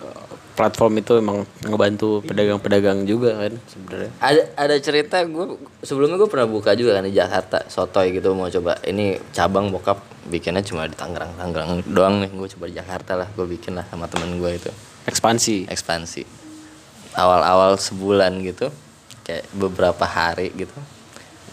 [0.53, 4.11] platform itu emang ngebantu pedagang-pedagang juga kan sebenarnya.
[4.21, 8.47] ada ada cerita gue sebelumnya gue pernah buka juga kan di Jakarta sotoy gitu mau
[8.47, 8.77] coba.
[8.79, 9.97] Ini cabang bokap
[10.29, 13.85] bikinnya cuma di Tangerang Tangerang doang nih gue coba di Jakarta lah gue bikin lah
[13.89, 14.69] sama temen gue itu.
[15.03, 15.67] Ekspansi.
[15.67, 16.23] ekspansi.
[17.13, 18.69] Awal-awal sebulan gitu
[19.23, 20.73] kayak beberapa hari gitu.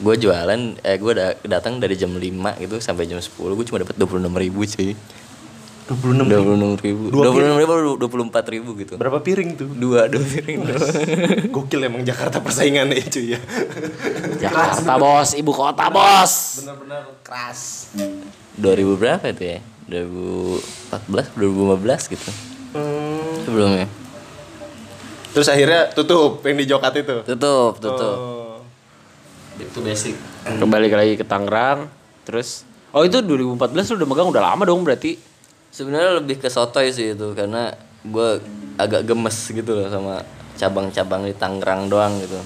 [0.00, 2.20] Gue jualan eh gue da- datang dari jam 5
[2.56, 4.96] gitu sampai jam 10 gue cuma dapat dua puluh enam ribu cuy
[5.90, 6.26] dua puluh enam
[6.72, 9.66] ribu dua puluh enam ribu dua puluh empat ribu gitu Berapa piring tuh?
[9.68, 10.86] dua dua piring doang.
[11.54, 13.42] Gokil emang Jakarta persaingannya itu ya.
[14.38, 16.62] Jakarta bos, ibu kota bos.
[16.62, 17.90] Benar-benar keras.
[18.54, 22.30] 2000 berapa itu ya 2014 2015 gitu
[22.70, 23.42] Hmm.
[23.42, 23.90] sebelumnya
[25.30, 27.16] Terus akhirnya tutup yang di Jokat itu.
[27.24, 28.62] tutup tutup Oh.
[29.56, 30.14] itu basic
[30.46, 31.90] Kembali lagi ke Tangerang,
[32.22, 33.58] terus Oh itu 2014
[33.90, 35.18] lu udah megang udah lama dong berarti.
[35.70, 38.28] Sebenarnya lebih ke sotoy sih itu karena gue
[38.76, 40.24] agak gemes gitu loh sama
[40.56, 42.38] cabang-cabang di Tangerang doang gitu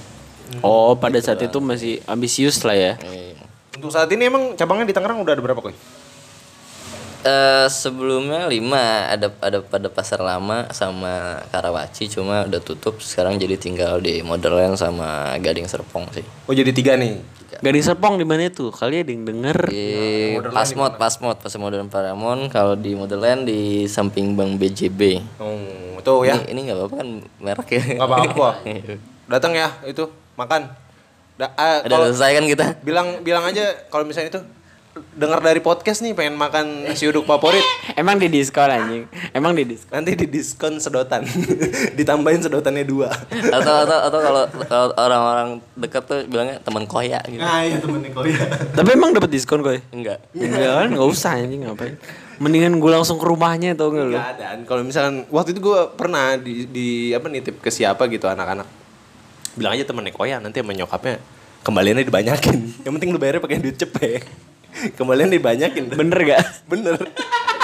[0.61, 2.93] Oh pada saat itu masih ambisius lah ya.
[3.01, 3.33] Eh,
[3.75, 5.73] Untuk saat ini emang cabangnya di Tangerang udah ada berapa koi?
[7.25, 13.57] eh, sebelumnya lima ada ada pada pasar lama sama Karawaci cuma udah tutup sekarang jadi
[13.57, 17.17] tinggal di Modern sama Gading Serpong sih Oh jadi tiga nih.
[17.59, 18.67] Gading Serpong di mana itu?
[18.67, 19.57] Kali ada yang denger.
[19.67, 19.85] di
[20.45, 26.35] Pasmod Pasmod Pasar Modern Paramount kalau di Modern di samping Bank BJB Oh, tuh ya.
[26.41, 28.49] ini ini nggak apa-apa kan merek ya Nggak apa-apa.
[29.31, 30.03] Datang ya itu
[30.35, 30.61] makan.
[31.35, 34.41] Da, Udah kalau selesai kan kita bilang bilang aja kalau misalnya itu
[35.11, 37.63] dengar dari podcast nih pengen makan nasi uduk favorit
[37.95, 39.03] Emang di diskon anjing.
[39.31, 39.91] Emang di diskon.
[39.91, 41.27] nanti di diskon sedotan
[41.99, 43.11] ditambahin sedotannya dua
[43.51, 44.43] atau atau atau kalau
[44.95, 48.39] orang-orang dekat tuh bilangnya teman koya gitu nah iya temennya Korea
[48.71, 49.83] Tapi emang dapat diskon koi?
[49.91, 51.95] enggak Enggak kan, enggak usah anjing ngapain.
[52.35, 54.19] Mendingan gue langsung ke rumahnya tau gak lu?
[54.19, 54.59] Gak ada.
[54.67, 58.67] Kalau misalkan waktu itu gue pernah di, di apa nitip ke siapa gitu anak-anak.
[59.55, 61.15] Bilang aja temennya koya nanti sama nyokapnya
[61.63, 62.83] kembaliannya dibanyakin.
[62.83, 64.27] Yang penting lu bayarnya pakai duit cepet.
[64.97, 65.91] Kembalian dibanyakin.
[65.91, 66.43] Bener gak?
[66.67, 66.95] Bener.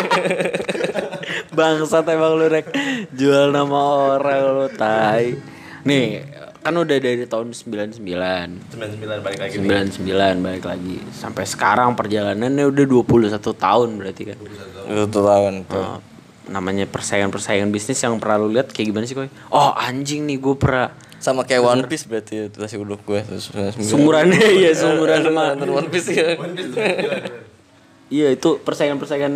[1.57, 2.73] Bangsat emang lu rek
[3.13, 3.79] Jual nama
[4.17, 5.37] orang lu tai
[5.85, 6.25] Nih
[6.61, 12.85] kan udah dari tahun 99 99 balik lagi 99 balik lagi Sampai sekarang perjalanannya udah
[12.85, 14.37] 21 tahun berarti kan
[14.93, 15.97] satu tahun tuh Oh,
[16.51, 19.31] Namanya persaingan-persaingan bisnis yang pernah lu lihat kayak gimana sih koi?
[19.49, 23.21] Oh anjing nih gue pernah sama kayak One Piece berarti itu nasi uduk gue
[23.77, 26.35] Sumurannya iya sumuran sama nonton One Piece ya
[28.11, 29.33] Iya itu persaingan-persaingan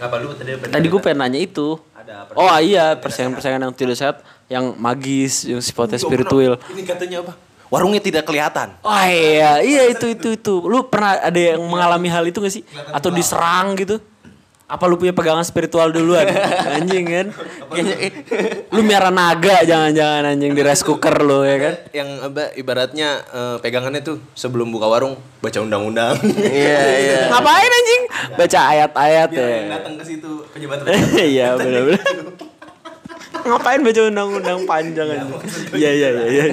[0.00, 0.56] Apa lu tadi?
[0.56, 1.76] Tadi gue pengen nanya itu.
[1.92, 4.16] Ada Oh iya, persaingan-persaingan yang tidak sehat,
[4.48, 6.56] yang magis, yang sifatnya spiritual.
[6.72, 7.32] Ini katanya apa?
[7.68, 8.72] Warungnya tidak kelihatan.
[8.80, 10.54] Oh iya, iya itu itu itu.
[10.64, 12.64] Lu pernah ada yang mengalami hal itu gak sih?
[12.94, 14.00] Atau diserang gitu?
[14.68, 16.28] Apa lu punya pegangan spiritual duluan?
[16.70, 17.26] Anjing kan?
[17.72, 18.12] Kayaknya, eh,
[18.68, 21.74] lu miara naga jangan-jangan anjing di rice cooker lu ya kan?
[21.90, 26.20] Yang apa ibaratnya eh, pegangannya tuh sebelum buka warung baca undang-undang.
[26.44, 28.02] iya iya Ngapain anjing?
[28.36, 29.48] Baca ayat-ayat ya.
[29.72, 30.84] datang ke situ pejabat
[31.32, 32.04] Iya benar-benar.
[33.48, 35.24] Ngapain baca undang-undang panjang aja?
[35.72, 36.24] Iya iya iya.
[36.28, 36.44] iya.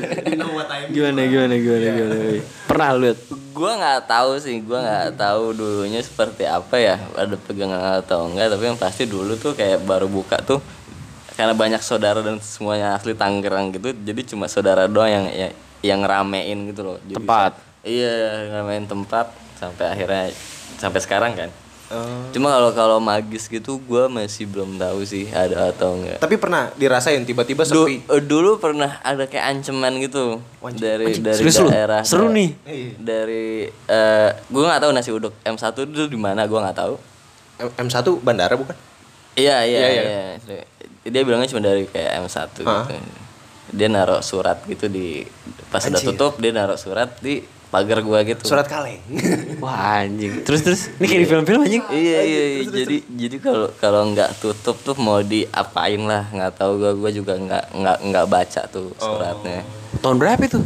[0.89, 2.15] Gimana gimana gimana gimana?
[2.65, 3.19] Pernah lu liat?
[3.55, 8.51] gue nggak tahu sih gue nggak tahu dulunya seperti apa ya ada pegangan atau enggak
[8.51, 10.59] tapi yang pasti dulu tuh kayak baru buka tuh
[11.39, 16.01] karena banyak saudara dan semuanya asli Tangerang gitu jadi cuma saudara doang yang yang, yang
[16.03, 17.51] ramein gitu loh Jadi Tempat.
[17.87, 18.11] iya
[18.59, 20.35] ramein tempat sampai akhirnya
[20.75, 21.49] sampai sekarang kan
[22.31, 26.73] cuma kalau kalau magis gitu gue masih belum tahu sih ada atau enggak Tapi pernah
[26.73, 28.01] dirasain tiba-tiba Du- sepi.
[28.01, 30.41] eh, dulu pernah ada kayak ancaman gitu
[30.73, 31.69] dari dari serius lu?
[31.69, 32.57] daerah Seru nih.
[32.97, 36.97] dari eh gue nggak tahu nasi uduk M1 itu di mana gue nggak tahu
[37.61, 38.73] M- M1 bandara bukan?
[39.33, 40.01] iya iya Iya,
[40.41, 40.63] iya,
[41.05, 42.89] dia bilangnya cuma dari kayak M1 Hah?
[42.89, 42.97] gitu
[43.67, 45.21] dia naruh surat gitu di
[45.67, 46.11] pas udah Anjir.
[46.11, 47.45] tutup dia naruh surat di
[47.75, 49.03] pagar gua gitu Surat kaleng.
[49.63, 50.47] Wah anjing.
[50.47, 50.81] Terus terus.
[50.95, 51.83] Ini kayak di film-film anjing.
[51.91, 52.61] iya iya iya.
[52.63, 57.35] jadi jadi kalau kalau nggak tutup tuh mau diapain lah nggak tahu gua gua juga
[57.35, 59.67] nggak nggak nggak baca tuh suratnya
[59.99, 60.59] Tahun berapa itu?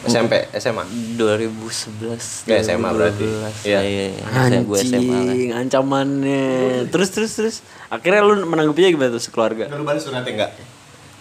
[0.00, 0.80] SMP, SMA.
[1.20, 3.20] 2011 Nggak SMA berarti.
[3.20, 3.68] 2012.
[3.68, 3.80] Iya.
[3.84, 6.44] iya iya Saya gue SMA lah Anjing, ancamannya.
[6.88, 7.56] Terus terus terus.
[7.92, 9.68] Akhirnya lu menanggapinya gimana tuh sekeluarga?
[9.68, 10.50] Lu balas suratnya enggak?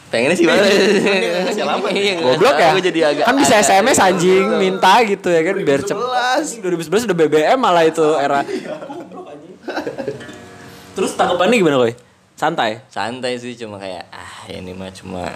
[0.10, 0.46] Pengennya sih.
[0.46, 1.54] Iya,
[2.18, 2.70] nggak Goblok tahu, ya?
[2.74, 6.06] gua jadi agak kan bisa SMS anjing minta gitu ya kan biar cepet.
[6.62, 8.42] 2011 udah BBM malah itu era.
[10.92, 11.94] Terus tanggapannya gimana koi?
[12.34, 12.80] Santai.
[12.88, 15.28] santai sih cuma kayak ah ini mah cuma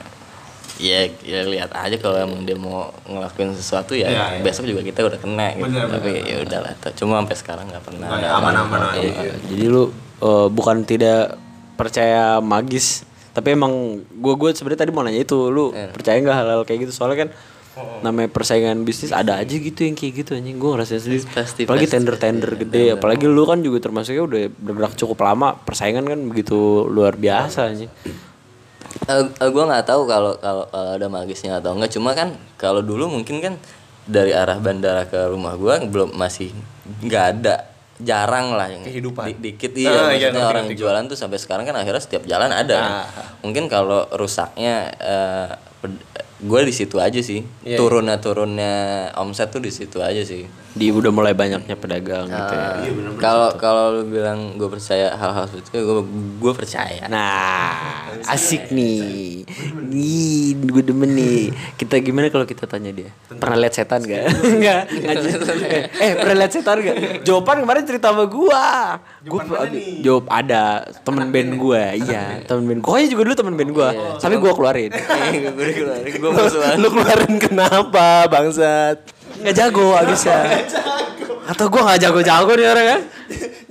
[0.79, 4.41] ya, ya lihat aja kalau emang dia mau ngelakuin sesuatu ya Iya, iya.
[4.41, 8.07] besok juga kita udah kena gitu Bener, tapi ya udahlah cuma sampai sekarang nggak pernah
[8.07, 9.03] aman-aman apa-apa.
[9.03, 9.35] aja.
[9.51, 9.91] Jadi lu
[10.23, 11.35] eh, bukan tidak
[11.75, 13.03] percaya magis,
[13.33, 13.73] Tapi emang
[14.05, 15.89] gue gue sebenarnya tadi mau nanya itu, lu Iya.
[15.89, 16.93] percaya nggak hal-hal kayak gitu?
[16.93, 17.29] Soalnya kan
[18.05, 20.61] namanya persaingan bisnis ada aja gitu yang kayak gitu anjing.
[20.61, 21.25] Gue ngerasain sendiri.
[21.25, 22.61] Pasti, apalagi pasti, tender-tender pasti.
[22.69, 25.57] gede, apalagi lu kan juga termasuknya udah bergerak cukup lama.
[25.57, 27.89] Persaingan kan begitu luar biasa anjing.
[29.03, 32.85] Eh, eh, gue nggak tahu kalau kalau kalau ada magisnya atau enggak cuma kan kalau
[32.85, 33.53] dulu mungkin kan
[34.05, 36.53] dari arah bandara ke rumah gue belum masih
[37.01, 39.25] nggak ada jarang lah yang Kehidupan.
[39.27, 42.49] di- dikit iya iya, maksudnya ngerti, orang jualan tuh sampai sekarang kan akhirnya setiap jalan
[42.49, 43.05] ada Ah.
[43.39, 44.89] mungkin kalau rusaknya
[46.43, 48.73] gue di situ aja sih Iya, turunnya turunnya
[49.15, 52.65] omset tuh di situ aja sih Di udah mulai banyaknya pedagang gitu ya.
[52.65, 52.81] Ah,
[53.21, 56.03] kalau kalau lu bilang gue percaya hal-hal seperti itu gue
[56.41, 59.45] gue percaya Nah, asik nih.
[59.85, 61.53] Nih, gue demen nih.
[61.77, 63.13] Kita gimana kalau kita tanya dia?
[63.29, 64.23] Pernah lihat setan gak?
[64.41, 64.81] Enggak,
[66.03, 67.21] Eh, pernah lihat setan gak?
[67.21, 68.97] Jawaban kemarin cerita sama gua.
[69.23, 69.41] Gua
[70.01, 71.93] jawab ada temen band gua.
[71.93, 72.79] Iya, temen band.
[72.81, 73.89] Pokoknya juga dulu temen band gua.
[74.17, 74.89] Tapi gua keluarin.
[75.53, 78.97] gue keluarin gue musuhan Lu keluarin kenapa bangsat?
[79.39, 80.65] Nggak jago abisnya.
[81.43, 83.01] Atau gua nggak jago-jago nih orang kan?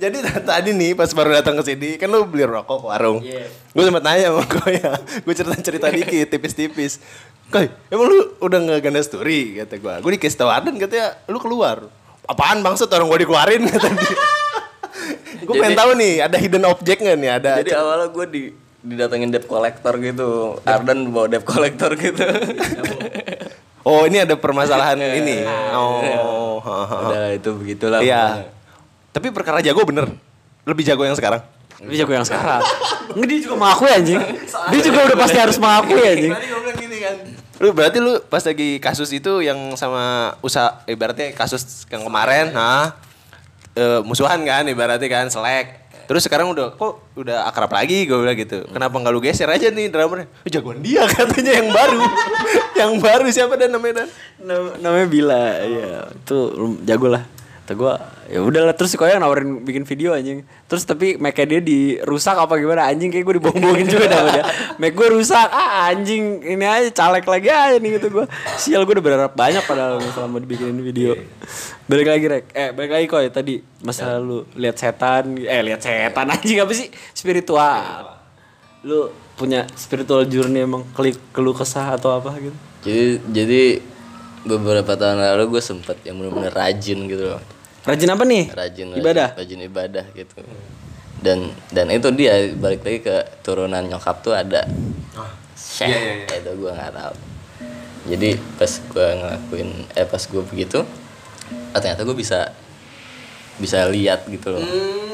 [0.03, 3.19] Jadi tadi nih pas baru datang ke sini kan lu beli rokok ke warung.
[3.23, 3.47] Iya.
[3.71, 4.91] Gue sempat nanya sama gue ya.
[5.23, 6.99] Gue cerita-cerita dikit tipis-tipis.
[7.47, 9.93] Koi, emang lu udah nggak ganda story kata gue.
[10.03, 11.87] Gue dikasih tau Arden katanya lu keluar.
[12.27, 14.17] Apaan bangsat orang gue dikeluarin kata dia.
[15.43, 17.51] gue pengen tahu nih ada hidden object nggak nih ada.
[17.63, 18.41] Jadi awalnya gue di
[18.83, 20.59] didatengin debt collector gitu.
[20.67, 22.23] Ardan bawa debt collector gitu.
[23.83, 25.43] Oh ini ada permasalahan ini.
[25.75, 26.63] Oh.
[26.63, 27.99] Udah itu begitulah.
[27.99, 28.47] Iya.
[29.11, 30.07] Tapi perkara jago bener.
[30.63, 31.43] Lebih jago yang sekarang.
[31.83, 32.63] Dia jago yang sekarang.
[33.11, 34.19] Nggak dia juga mengakui anjing.
[34.71, 36.33] Dia juga udah pasti harus mengakui anjing.
[37.59, 42.95] Lu berarti lu pas lagi kasus itu yang sama usaha ibaratnya kasus yang kemarin, nah
[43.75, 45.82] eh, musuhan kan ibaratnya kan selek.
[46.03, 48.63] Terus sekarang udah kok udah akrab lagi gue bilang gitu.
[48.67, 50.27] Kenapa nggak lu geser aja nih drummernya?
[50.27, 51.99] Oh, jagoan dia katanya yang baru.
[52.73, 54.09] yang baru siapa dan namanya dan?
[54.43, 56.37] Nam- namanya Bila ya itu
[56.83, 57.23] jago lah
[57.63, 57.93] kata gue
[58.27, 60.43] ya udahlah terus si Koyang nawarin bikin video anjing.
[60.67, 62.91] Terus tapi mic dia dirusak apa gimana?
[62.91, 64.45] Anjing kayak gue dibohong-bohongin juga dah udah
[64.83, 65.47] mic gue rusak.
[65.47, 68.25] Ah anjing ini aja caleg lagi aja nih gitu gue
[68.59, 71.15] sial gue udah berharap banyak padahal selama dibikinin video.
[71.87, 72.45] Balik lagi rek.
[72.51, 73.63] Eh balik lagi Koy tadi.
[73.79, 75.39] Masa lu lihat setan?
[75.39, 76.91] Eh lihat setan anjing apa sih?
[77.15, 78.19] Spiritual.
[78.83, 79.07] Lu
[79.39, 82.57] punya spiritual journey emang klik keluh kesah atau apa gitu?
[82.83, 83.63] Jadi jadi
[84.43, 87.41] beberapa tahun lalu gue sempet yang bener-bener rajin gitu loh.
[87.83, 88.43] Rajin apa nih?
[88.49, 89.35] Rajin Ibadah.
[89.35, 90.39] Rajin, rajin ibadah gitu.
[91.19, 91.39] Dan
[91.71, 94.67] dan itu dia balik lagi ke turunan nyokap tuh ada.
[95.53, 97.15] Syekh, itu gue nggak tahu.
[98.03, 100.79] Jadi pas gue ngelakuin eh pas gue begitu,
[101.71, 102.51] ah, ternyata gue bisa
[103.55, 104.63] bisa lihat gitu loh.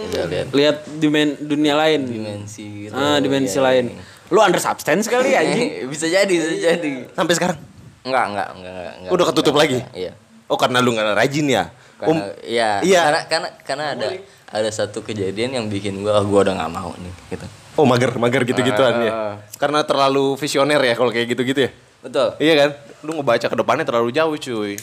[0.10, 2.02] Bisa lihat Lihat dimen dunia lain.
[2.04, 2.94] dimensi gitu.
[2.94, 3.62] Ah, dimensi Iya.
[3.62, 3.86] lain.
[4.30, 5.70] Lu under substance kali anjing.
[5.94, 7.06] bisa jadi, bisa jadi.
[7.14, 7.58] Sampai sekarang?
[8.04, 9.12] Enggak, enggak, enggak, enggak, enggak.
[9.12, 9.78] Udah ketutup enggak, lagi?
[9.80, 10.12] enggak, Iya.
[10.50, 11.64] Oh karena lu nggak rajin ya?
[12.00, 13.02] Karena Um, iya, iya.
[13.06, 14.08] karena karena karena ada
[14.50, 17.46] ada satu kejadian yang bikin gua ah, gua udah nggak mau nih gitu.
[17.76, 19.12] Oh mager, mager gitu-gituan ya.
[19.12, 19.36] Ah.
[19.60, 21.72] Karena terlalu visioner ya kalau kayak gitu-gitu ya.
[22.00, 22.28] Betul.
[22.40, 22.70] Iya kan?
[23.04, 24.80] Lu ngebaca ke depannya terlalu jauh cuy.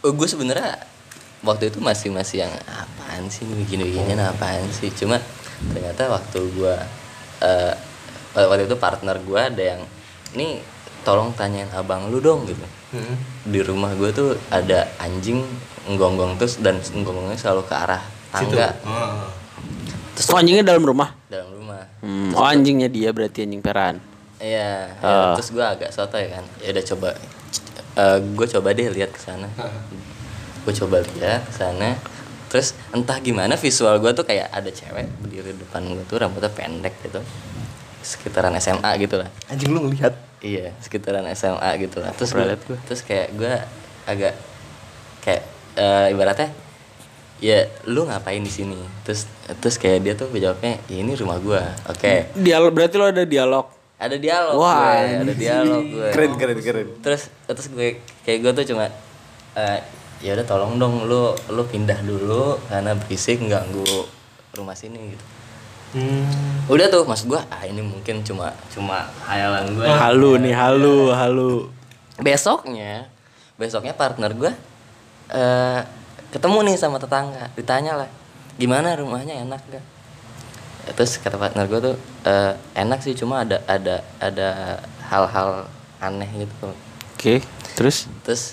[0.00, 0.80] gue sebenarnya
[1.44, 5.20] waktu itu masih masih yang apaan sih ini begini beginian apaan sih cuma
[5.72, 6.74] ternyata waktu gua
[7.44, 7.74] eh
[8.34, 9.80] waktu itu partner gua ada yang
[10.34, 10.60] nih
[11.06, 12.58] tolong tanyain abang lu dong gitu
[13.46, 15.38] di rumah gua tuh ada anjing
[15.86, 18.74] nggonggong terus dan nggonggongnya selalu ke arah tangga
[20.16, 21.12] Terus oh, anjingnya dalam rumah.
[21.28, 24.00] dalam rumah Hmm, oh anjingnya dia berarti anjing peran.
[24.36, 25.36] Iya, ya, Ah.
[25.36, 26.44] terus gue agak soto ya kan.
[26.56, 27.08] Ya udah coba,
[28.16, 29.44] gue coba deh lihat ke sana.
[30.64, 32.00] gue coba lihat ke sana.
[32.48, 36.48] Terus entah gimana visual gue tuh kayak ada cewek berdiri di depan gue tuh rambutnya
[36.48, 37.20] pendek gitu,
[38.00, 39.28] sekitaran SMA gitu lah.
[39.46, 40.16] Anjing lu ngelihat.
[40.44, 42.12] Iya, sekitaran SMA gitu lah.
[42.12, 42.78] Terus liat gua.
[42.84, 43.52] terus kayak gue
[44.04, 44.34] agak
[45.24, 45.42] kayak
[45.76, 46.52] eh, ibaratnya
[47.40, 48.76] ya lu ngapain di sini?
[49.04, 49.28] Terus
[49.60, 51.62] terus kayak dia tuh jawabnya, "Ya, ini rumah gue.
[51.88, 52.32] Oke.
[52.36, 53.66] Dialog berarti lo ada dialog.
[53.96, 56.08] Ada dialog Wah, gue, ada dialog gue.
[56.12, 56.88] Keren, keren, keren.
[57.00, 58.92] Terus terus gue kayak gue tuh cuma
[59.56, 59.80] eh,
[60.20, 63.84] ya udah tolong dong lu lu pindah dulu karena berisik ganggu
[64.52, 65.24] rumah sini gitu.
[66.66, 69.86] Udah tuh maksud gue ah ini mungkin cuma cuma hayalan gue.
[69.86, 71.52] Halu nih, halu, halu.
[72.20, 73.06] Besoknya
[73.56, 74.52] besoknya partner gue
[75.32, 75.80] eh
[76.28, 78.10] ketemu nih sama tetangga, ditanya lah
[78.60, 79.84] gimana rumahnya enak gak?
[80.96, 84.78] Terus kata partner gue tuh "Eh, enak sih cuma ada ada ada
[85.08, 85.66] hal-hal
[85.98, 86.70] aneh gitu.
[87.16, 87.40] Oke,
[87.74, 88.52] terus Terus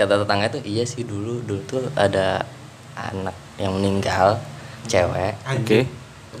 [0.00, 2.42] kata tetangga tuh iya sih dulu dulu tuh ada
[2.96, 4.40] anak yang meninggal
[4.90, 5.78] cewek oke.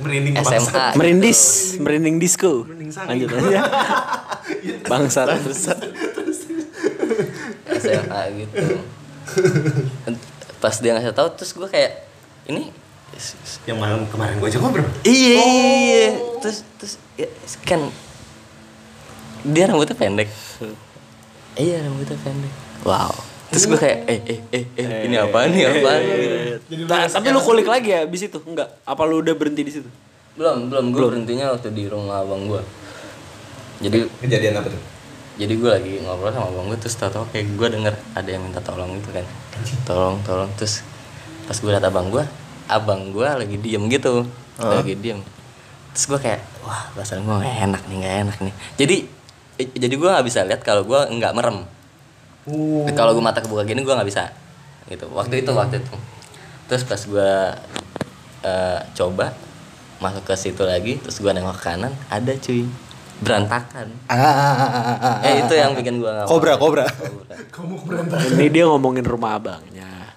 [0.02, 1.40] Merinding SMA Merindis,
[1.78, 2.66] merinding disco.
[3.06, 3.60] Lanjut aja.
[4.90, 5.28] Bangsat.
[7.80, 8.64] SMA gitu.
[10.62, 12.08] Pas dia ngasih tahu terus gue kayak
[12.48, 12.72] ini
[13.68, 14.88] Yang malam kemarin gue aja ngobrol.
[15.06, 16.08] iya iya
[16.42, 17.30] terus terus ya,
[17.62, 17.86] kan
[19.44, 20.26] dia rambutnya pendek.
[21.54, 22.52] Iya rambutnya pendek.
[22.82, 25.92] Wow terus gue kayak eh eh eh, eh ini apa nih apa
[26.90, 28.38] Ta- tapi lu kulik lagi ya abis itu?
[28.42, 28.66] Enggak.
[28.82, 29.86] Apa lu udah berhenti di situ?
[30.34, 30.90] belum belum.
[30.90, 32.58] Gue berhentinya waktu di rumah abang gue
[33.78, 34.82] jadi Kejadian apa tuh?
[35.34, 38.58] jadi gue lagi ngobrol sama abang gue terus tau-tau kayak gue denger ada yang minta
[38.58, 39.26] tolong gitu kan.
[39.82, 40.50] Tolong tolong.
[40.54, 40.82] Terus
[41.44, 42.22] pas gue liat abang gue
[42.66, 44.26] abang gue lagi diem gitu.
[44.58, 45.22] Lagi diem.
[45.94, 48.54] Terus gue kayak wah perasaan gue gak enak nih gak enak nih.
[48.74, 48.96] Jadi
[49.54, 51.62] eh, jadi gue nggak bisa lihat kalau gue nggak merem
[52.92, 54.28] kalau gue mata kebuka gini gue nggak bisa
[54.86, 55.94] gitu waktu itu waktu itu
[56.64, 57.30] terus pas gue
[58.42, 59.32] eh, coba
[59.96, 62.68] masuk ke situ lagi terus gue nengok ke kanan ada cuy
[63.14, 66.68] berantakan Ah, eh itu yang bikin gue nggak Kobra, mau.
[66.68, 66.84] kobra.
[68.34, 70.10] Ini dia ngomongin rumah abangnya.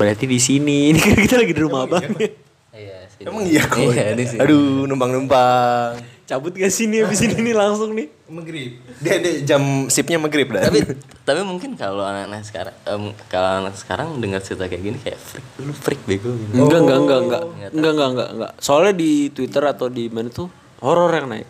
[0.00, 0.78] Berarti di sini.
[0.90, 2.32] Ini kan kita lagi di rumah abangnya.
[2.72, 3.84] iya sih Emang iya kok.
[3.92, 6.00] iya Aduh, numpang-numpang.
[6.26, 8.10] Cabut gak sini abis ini nih langsung nih?
[8.26, 8.82] Maghrib.
[8.98, 10.66] Dia, dia jam sipnya maghrib dah.
[10.66, 10.82] tapi
[11.22, 15.46] tapi mungkin kalau anak-anak sekarang em, kalau anak sekarang dengar cerita kayak gini kayak freak
[15.54, 17.42] dulu freak bego gitu Enggak, enggak, enggak, enggak.
[17.70, 18.52] Enggak, enggak, enggak, enggak.
[18.58, 21.46] Soalnya di Twitter atau di mana tuh horor yang naik.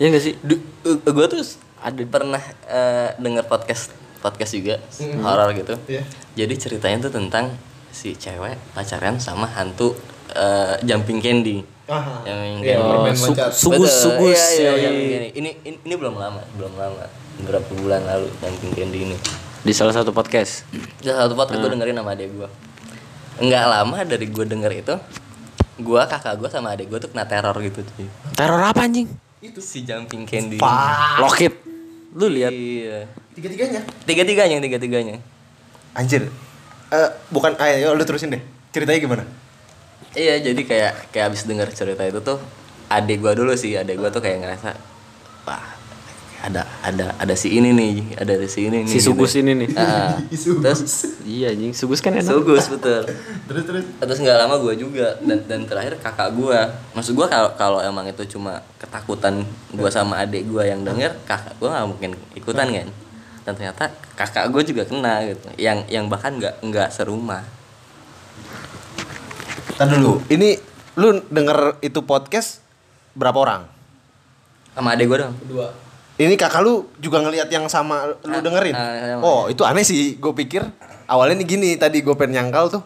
[0.00, 0.34] Iya enggak sih?
[1.04, 1.40] gue tuh
[1.76, 4.80] ada pernah eh, dengar podcast podcast juga
[5.20, 6.00] horor gitu Iya.
[6.32, 7.52] jadi ceritanya tuh tentang
[7.92, 9.92] si cewek pacaran sama hantu
[10.32, 12.24] eh, jumping candy Aha.
[12.24, 14.42] yang kayak- permen su- sugus, Betul, sugus.
[14.56, 14.72] ya, iya.
[14.80, 15.04] candy.
[15.04, 17.04] ini, ini ini belum lama belum lama
[17.36, 19.16] beberapa bulan lalu jumping candy ini
[19.60, 20.68] Di salah satu podcast.
[20.70, 22.48] Di satu podcast gue dengerin sama adek gue
[23.36, 24.94] nggak lama dari gue denger itu
[25.76, 29.10] gue kakak gue sama adek gue tuh kena teror gitu cuy Teror apa anjing?
[29.40, 30.56] itu si jumping candy
[31.18, 31.52] Lokit.
[32.14, 32.48] Lu lihat.
[32.48, 33.82] iya Tiga-tiganya.
[34.06, 35.16] tiga tiganya tiga tiganya
[35.92, 36.30] Anjir.
[36.88, 38.42] Eh, bukan ayo lu terusin deh.
[38.70, 39.24] Ceritanya gimana?
[40.14, 42.38] Iya jadi kayak kayak abis denger cerita itu tuh
[42.90, 44.70] adek gue dulu sih adek gue tuh kayak ngerasa
[45.46, 45.74] wah
[46.44, 49.68] ada ada ada si ini nih ada si ini nih Si Sugus ini nih.
[49.80, 50.20] Ah,
[50.64, 52.28] terus Iya anjing, sugus kan enak.
[52.28, 53.00] Sugus betul.
[53.48, 53.84] Terus terus.
[53.96, 56.58] terus nggak lama gue juga dan dan terakhir kakak gue
[56.92, 59.40] maksud gue kalau kalau emang itu cuma ketakutan
[59.72, 62.88] gue sama adik gue yang denger kakak gue nggak mungkin ikutan kan?
[63.48, 65.48] Dan ternyata kakak gue juga kena gitu.
[65.56, 67.40] Yang yang bahkan nggak nggak serumah
[69.74, 70.20] Tar dulu.
[70.26, 70.48] Ini
[70.94, 72.60] lu denger itu podcast
[73.12, 73.62] berapa orang?
[74.74, 75.34] sama adik gue dong
[76.14, 78.74] Ini kakak lu juga ngelihat yang sama lu dengerin?
[78.74, 79.22] ah, sama.
[79.22, 80.18] oh, itu aneh sih.
[80.18, 80.66] Gue pikir
[81.06, 82.82] awalnya nih gini, tadi gue pengen nyangkal tuh.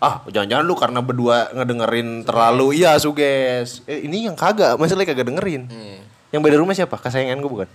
[0.00, 3.84] Ah, jangan-jangan lu karena berdua ngedengerin terlalu iya suges.
[3.84, 5.68] Eh, ini yang kagak, masalahnya kagak dengerin.
[5.68, 6.00] Iya.
[6.30, 6.96] Yang beda rumah siapa?
[6.96, 7.68] Kesayangan gue bukan?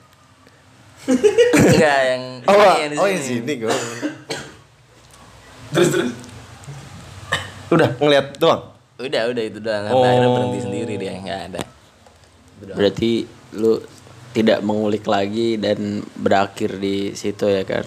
[1.69, 3.73] enggak yang Oh, ini, di oh yang sini gue.
[5.69, 6.09] terus terus.
[7.71, 8.73] Udah ngeliat doang.
[8.95, 10.07] udah udah itu doang Oh.
[10.07, 11.61] akhirnya berhenti sendiri dia nggak ada.
[12.75, 13.83] Berarti lu
[14.31, 17.83] tidak mengulik lagi dan berakhir di situ ya kan?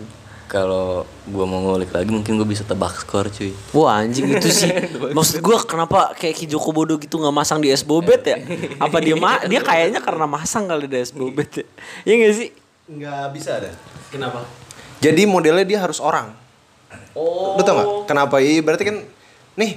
[0.48, 4.72] kalau gue mau ngulik lagi mungkin gue bisa tebak skor cuy Wah anjing itu sih
[5.16, 8.40] Maksud gue kenapa kayak Ki Joko Bodo gitu gak masang di es bobet ya
[8.80, 11.66] Apa dia ma dia kayaknya karena masang kali di es bobet ya
[12.08, 12.48] Iya gak sih?
[12.88, 13.76] Nggak bisa ada.
[14.08, 14.48] Kenapa?
[15.04, 16.32] Jadi modelnya dia harus orang.
[17.12, 17.88] Oh Lu tau gak?
[18.08, 18.40] Kenapa?
[18.40, 18.96] Iya berarti kan
[19.58, 19.74] nih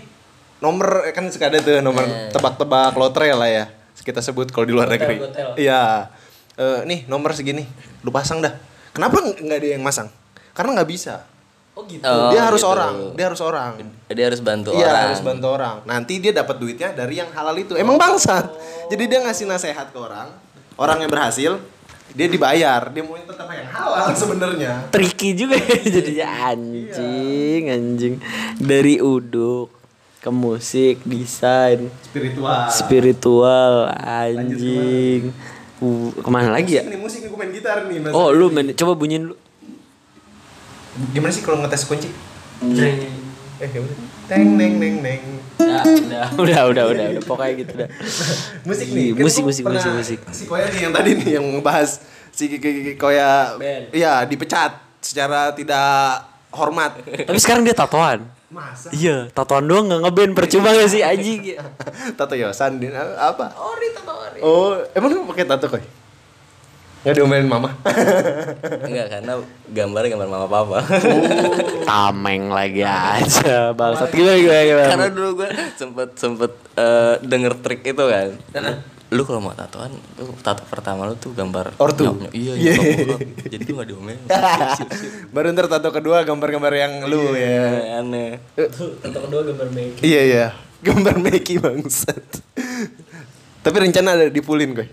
[0.61, 3.65] nomor kan suka ada tuh nomor tebak-tebak lotre lah ya.
[3.97, 5.17] Kita sebut kalau di luar negeri.
[5.17, 5.57] gotel.
[5.57, 6.09] Iya.
[6.53, 7.65] Eh, nih nomor segini,
[8.01, 8.53] lu pasang dah.
[8.93, 10.09] Kenapa ng- nggak dia yang masang?
[10.53, 11.25] Karena nggak bisa.
[11.71, 12.67] Oh gitu Oh, dia harus gitu.
[12.67, 13.71] orang, dia harus orang.
[14.11, 15.75] dia harus bantu Iya orang harus bantu orang.
[15.87, 17.73] Nanti dia dapat duitnya dari yang halal itu.
[17.79, 18.51] Emang bangsat.
[18.91, 20.27] Jadi dia ngasih nasihat ke orang,
[20.75, 21.55] orang yang berhasil,
[22.11, 22.81] dia dibayar.
[22.89, 24.71] Dia mau tetap yang halal sebenarnya.
[24.89, 28.13] Tricky juga ya jadinya anjing anjing
[28.57, 29.71] Dari uduk
[30.19, 32.69] ke musik, desain, Spiritual.
[32.69, 35.33] spiritual anjing
[35.81, 36.85] Uh, Ke mana lagi ya?
[36.85, 37.97] Nih, musik nih gue main gitar nih.
[37.97, 38.13] Mas.
[38.13, 39.35] Oh lu main, coba bunyiin lu
[41.09, 42.05] Gimana sih kalau ngetes kunci?
[43.61, 43.93] Eh, gimana?
[44.25, 45.21] Teng neng neng neng.
[45.61, 47.89] Ya, udah, udah, udah, udah, udah, pokoknya gitu dah.
[48.67, 49.07] Musik Iya, nih.
[49.13, 50.19] kan musik, musik, musik, musik.
[50.33, 52.01] Si Koya nih yang tadi nih yang ngebahas
[52.33, 52.49] si
[52.97, 53.93] Koya Ben.
[53.93, 56.97] iya dipecat secara tidak hormat.
[57.29, 58.25] Tapi sekarang dia tatoan.
[58.51, 58.91] Masa?
[58.91, 61.55] Iya, tatoan doang nggak ngeband percuma gak sih anjing?
[62.19, 63.47] tato Yosan din apa?
[63.55, 64.39] Ori tato Ori.
[64.43, 65.79] Oh, emang lu pakai tato Koy?
[67.01, 67.69] Nggak diomelin mama.
[68.85, 69.33] Enggak karena
[69.67, 70.77] gambarnya gambar mama papa.
[71.81, 74.87] Tameng lagi aja bangsat gimana gimana gimana.
[74.87, 78.37] karena dulu gue sempet sempet eh, denger trik itu kan.
[79.11, 82.07] Lu kalau mau tatoan, lu tato pertama lu tuh gambar Ortu.
[82.07, 82.31] nyok- nyok.
[82.31, 82.73] Iya, Iya.
[82.79, 83.15] iya.
[83.43, 84.21] Jadi tuh gak diomelin.
[85.35, 87.43] Baru ntar tato kedua gambar-gambar yang lu ya.
[87.43, 87.67] Iya,
[87.99, 88.39] aneh.
[88.55, 89.99] Tato kedua gambar make.
[89.99, 90.47] Iya iya.
[90.79, 92.23] Gambar Meki bangsat.
[93.59, 94.87] Tapi rencana ada dipulin koy.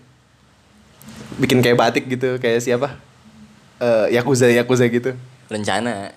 [1.38, 2.98] Bikin kayak batik gitu, kayak siapa?
[3.78, 5.14] Eh Yakuza Yakuza gitu.
[5.48, 6.12] Rencana.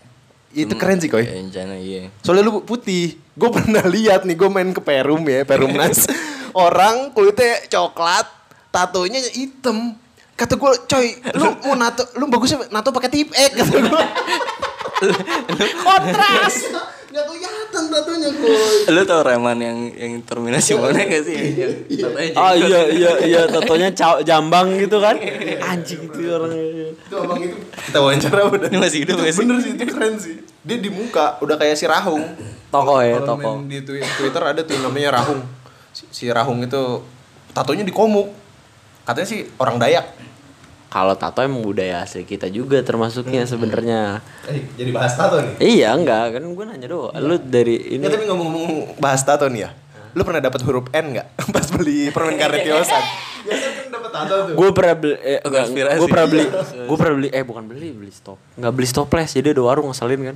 [0.51, 1.23] Itu keren sih koy.
[1.23, 2.11] Ya, rencana iya.
[2.25, 3.15] Soalnya lu putih.
[3.39, 6.03] Gue pernah lihat nih, gue main ke Perum ya, Perumnas.
[6.67, 8.27] Orang kulitnya coklat,
[8.75, 9.95] tatonya hitam.
[10.35, 11.07] Kata gue, coy,
[11.39, 14.03] lu mau nato, lu bagusnya nato pakai tip X kata gue.
[15.87, 16.55] Kontras.
[17.71, 18.91] Kelihatan tatonya koy.
[18.91, 21.37] Lu tau Reman yang yang terminasi mana gak sih?
[21.55, 22.67] Yang tatonya Oh jenggot.
[22.67, 25.15] iya iya iya tatonya caw- jambang gitu kan.
[25.71, 26.91] Anjing itu orangnya.
[26.91, 28.67] Itu abang itu kita wawancara udah.
[28.67, 29.41] Ini masih hidup gak sih?
[29.41, 30.35] Bener sih, itu keren sih.
[30.61, 32.21] Dia di muka udah kayak si Rahung.
[32.67, 33.63] Toko ya, toko.
[33.65, 35.39] di Twi- Twitter ada tuh namanya Rahung.
[35.89, 36.99] Si, si Rahung itu
[37.49, 38.27] tatonya di komuk.
[39.01, 40.05] Katanya sih orang Dayak.
[40.91, 44.19] Kalau tato emang budaya asli kita juga termasuknya sebenarnya.
[44.43, 45.55] Eh, jadi bahas tato nih.
[45.79, 47.15] Iya enggak kan gue nanya doang.
[47.15, 49.71] Lu dari ini Ya tapi ngomong-ngomong bahas tato nih ya.
[50.11, 52.99] Lu pernah dapat huruf N nggak pas beli permen karet Yosan?
[53.47, 54.53] Biasanya kan dapat tato tuh.
[54.53, 55.97] gue pernah beli eh, konspirasi.
[55.97, 56.45] gue pernah beli
[56.91, 60.21] gue pernah beli eh bukan beli beli stop nggak beli stopless jadi ada warung ngeselin
[60.29, 60.35] kan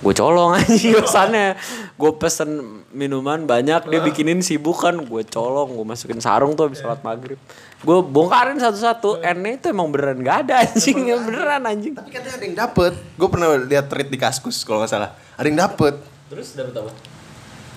[0.00, 1.54] gue colong aja kesannya
[1.94, 6.82] gue pesen minuman banyak dia bikinin sibuk kan gue colong gue masukin sarung tuh habis
[6.82, 7.38] sholat maghrib
[7.84, 12.34] gue bongkarin satu-satu n itu emang beneran gak ada anjing yang beneran anjing Tapi katanya
[12.40, 12.92] ada yang dapet.
[13.20, 15.10] Gue pernah lihat tweet di Kaskus kalau nggak salah.
[15.36, 15.94] Ada yang dapet.
[16.32, 16.90] terus dapet apa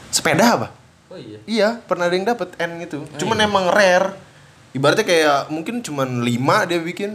[0.07, 0.67] Sepeda apa?
[1.11, 3.03] oh iya Iya, pernah ada yang dapet N gitu.
[3.19, 4.15] Cuman emang rare.
[4.71, 7.11] Ibaratnya kayak mungkin cuman 5 dia bikin.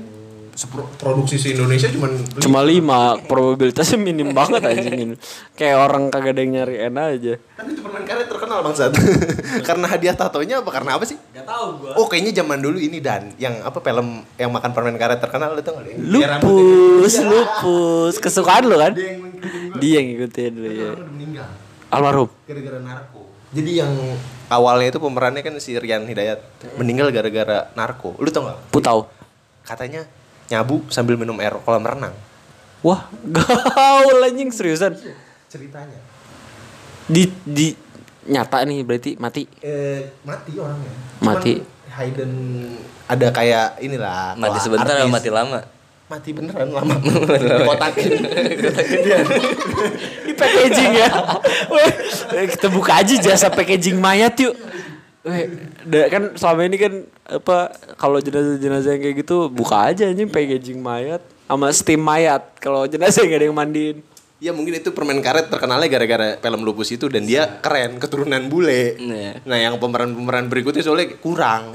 [1.01, 2.37] Produksi se Indonesia cuman lima.
[2.37, 5.15] cuma lima probabilitasnya minim banget anjing ini
[5.57, 8.93] kayak orang kagak ada yang nyari n aja Tapi itu permen karet terkenal bangsat.
[9.69, 11.17] karena hadiah tatonya apa karena apa sih?
[11.33, 14.97] Gak tau gue Oh kayaknya zaman dulu ini dan yang apa film yang makan permen
[15.01, 15.85] karet terkenal itu nggak?
[16.05, 18.15] Lupus, lupus.
[18.21, 18.93] Kesukaan lo kan?
[18.93, 19.81] Dia yang ngikutin gua.
[19.81, 20.91] Dia yang ngikutin lu ya.
[21.93, 22.29] Almarhum.
[22.45, 23.21] gara-gara narko.
[23.53, 23.93] Jadi yang
[24.49, 26.41] awalnya itu pemerannya kan si Rian Hidayat
[26.81, 28.17] meninggal gara-gara narko.
[28.17, 28.73] Lu tau gak?
[28.73, 29.09] Putau.
[29.65, 30.09] Katanya
[30.51, 32.14] nyabu sambil minum air kolam renang.
[32.82, 34.99] Wah, gaul anjing seriusan.
[35.47, 36.01] Ceritanya.
[37.07, 37.74] Di di
[38.26, 39.47] nyata nih berarti mati.
[39.62, 40.95] Eh mati orangnya.
[41.22, 41.55] Mati.
[41.62, 42.32] Cuman Hayden
[43.07, 44.34] ada kayak inilah.
[44.40, 45.05] Mati wah, sebentar artis.
[45.05, 45.61] atau mati lama?
[46.09, 46.95] Mati beneran lama.
[47.61, 48.11] Dikotakin.
[50.24, 51.09] Di packaging ya.
[51.72, 51.90] Weh,
[52.49, 54.57] kita buka aja jasa packaging mayat yuk.
[55.23, 55.47] Weh,
[56.11, 56.93] kan selama ini kan
[57.31, 62.91] apa kalau jenazah-jenazah yang kayak gitu buka aja anjing packaging mayat sama steam mayat kalau
[62.91, 64.03] jenazah nggak ada yang mandiin.
[64.43, 68.99] Ya mungkin itu permen karet terkenalnya gara-gara film lupus itu dan dia keren keturunan bule.
[68.99, 69.39] Iya.
[69.47, 71.70] Nah yang pemeran-pemeran berikutnya soalnya kurang.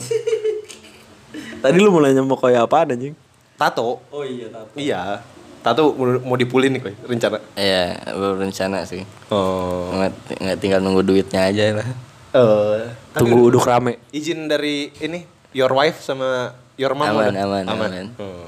[1.64, 3.16] Tadi lu nanya mau kayak apa anjing?
[3.56, 4.04] Tato.
[4.12, 4.76] Oh iya tato.
[4.76, 5.24] Iya.
[5.64, 7.40] Tato mau- dipulin nih koy rencana.
[7.56, 9.08] Iya, berencana sih.
[9.32, 9.88] Oh.
[9.96, 11.88] Nggak, nggak tinggal nunggu duitnya aja lah.
[12.28, 12.82] Eh,
[13.14, 13.98] Tunggu uduk rame.
[14.12, 17.44] izin dari ini your wife sama your mom Aman, udah?
[17.44, 17.92] aman, aman.
[18.20, 18.46] Oh.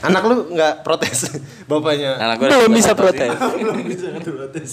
[0.00, 1.28] Anak lu nggak protes
[1.70, 2.16] bapaknya?
[2.16, 3.30] Anak gua Belum bisa protes.
[3.60, 4.72] Belum bisa protes.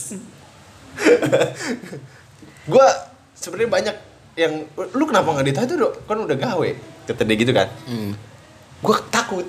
[2.71, 2.87] gua
[3.33, 3.95] sebenarnya banyak
[4.33, 4.53] yang
[4.95, 5.93] lu kenapa nggak ditato dok?
[6.03, 6.69] Kan udah gawe.
[7.03, 7.67] Kata dia gitu kan.
[7.83, 8.15] Hmm.
[8.81, 9.45] Gue takut.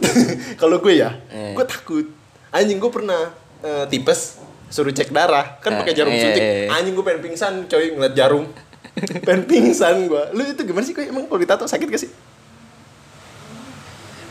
[0.61, 1.55] Kalau gue ya, Eh.
[1.55, 2.05] gue takut.
[2.51, 3.33] Anjing gue pernah
[3.63, 4.42] eh, tipes
[4.73, 6.41] suruh cek darah kan Eh, pakai jarum iya, suntik.
[6.41, 6.69] iya, iya.
[6.73, 8.45] Anjing gue pengen pingsan coy ngeliat jarum.
[9.27, 10.23] pengen pingsan gue.
[10.33, 12.11] Lu itu gimana sih kok emang kalau ditato sakit gak sih?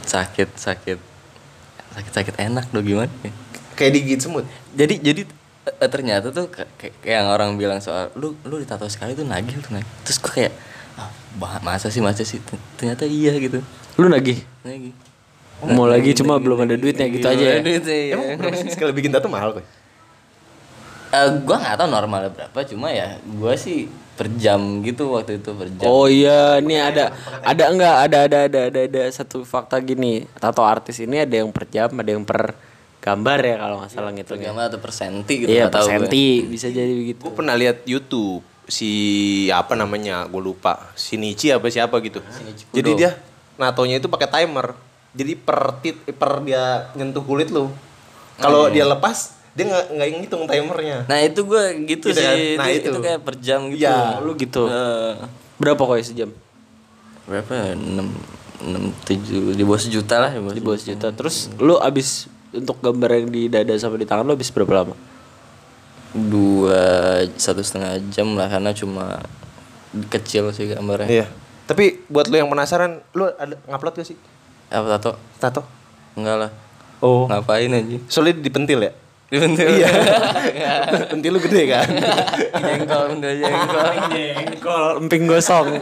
[0.04, 1.00] Sakit, sakit.
[1.92, 3.32] Sakit-sakit enak dong gimana ya?
[3.74, 4.44] Kayak digigit semut.
[4.72, 5.22] Jadi jadi
[5.72, 9.60] eh, ternyata tuh ka- kayak yang orang bilang soal lu lu ditato sekali tuh nagih
[9.60, 9.88] tuh nagih.
[10.02, 10.54] Terus gue kayak
[10.98, 11.10] ah,
[11.62, 12.42] masa sih masa sih
[12.76, 13.60] ternyata iya gitu.
[13.96, 14.42] Lu nagih.
[14.62, 14.94] Nagih.
[15.62, 17.62] Mau lagi cuma belum ada duitnya gitu aja ya.
[17.62, 18.14] Duitnya, iya.
[18.18, 19.66] Emang berapa sih sekali bikin tato mahal kok?
[21.12, 25.52] Eh, gua nggak tahu normalnya berapa cuma ya gua sih per jam gitu waktu itu
[25.52, 25.88] per jam.
[25.90, 27.12] Oh iya, ini ada
[27.44, 30.24] ada enggak ada ada ada ada ada satu fakta gini.
[30.40, 32.56] Tato artis ini ada yang per jam, ada yang per
[33.02, 34.48] gambar ya kalau nggak salah per ngitungnya.
[34.54, 37.26] gambar atau per senti gitu Iya, per senti bisa jadi begitu.
[37.26, 38.92] Gue pernah lihat YouTube si
[39.50, 42.22] apa namanya gue lupa Shinichi apa siapa gitu.
[42.22, 42.78] Shinichi Kudo.
[42.78, 43.18] Jadi dia
[43.58, 44.78] natonya itu pakai timer.
[45.18, 47.74] Jadi per tit per dia nyentuh kulit lu.
[48.38, 50.98] Kalau dia lepas dia nggak nggak ngitung timernya.
[51.06, 52.34] Nah itu gue gitu, Gitu kan?
[52.34, 52.90] sih, Nah, Dia- itu.
[52.90, 53.00] itu.
[53.00, 53.82] kayak per jam gitu.
[53.82, 54.64] Iya, lu gitu.
[54.66, 55.14] Eh,
[55.58, 56.30] Berapa kok sejam?
[57.22, 57.52] berapa?
[57.52, 57.74] ya?
[57.74, 58.08] Enam
[58.62, 63.10] enam tujuh di bawah sejuta lah bawah di bawah sejuta terus lu abis untuk gambar
[63.16, 64.94] yang di dada sama di tangan lu abis berapa lama
[66.12, 66.82] dua
[67.34, 69.24] satu setengah jam lah karena cuma
[70.10, 71.26] kecil sih gambarnya Iya.
[71.64, 74.18] Tapi buat lu yang penasaran, lu ada ngupload gak sih?
[74.68, 75.62] apa tato Tato?
[76.14, 76.52] enggak lah
[77.00, 77.26] Oh.
[77.26, 78.92] ngapain aja Soalnya dipentil ya?
[79.32, 79.90] Dibentuk Iya.
[81.12, 81.88] Pentil lu gede kan?
[82.68, 85.80] jengkol udah jengkol jengkol emping gosong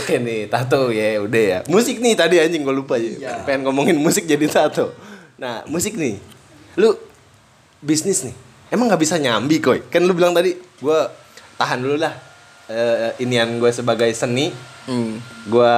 [0.00, 1.58] Oke nih, tato ya udah ya.
[1.68, 3.44] Musik nih tadi anjing gue lupa ya.
[3.44, 4.96] Pengen ngomongin musik jadi tato.
[5.36, 6.16] Nah, musik nih.
[6.80, 6.96] Lu
[7.84, 8.36] bisnis nih.
[8.70, 9.82] Emang nggak bisa nyambi koi?
[9.90, 11.10] Kan lu bilang tadi gua
[11.58, 12.14] tahan dulu lah.
[12.70, 14.54] Eh inian gue sebagai seni,
[14.86, 15.46] hmm.
[15.50, 15.74] gua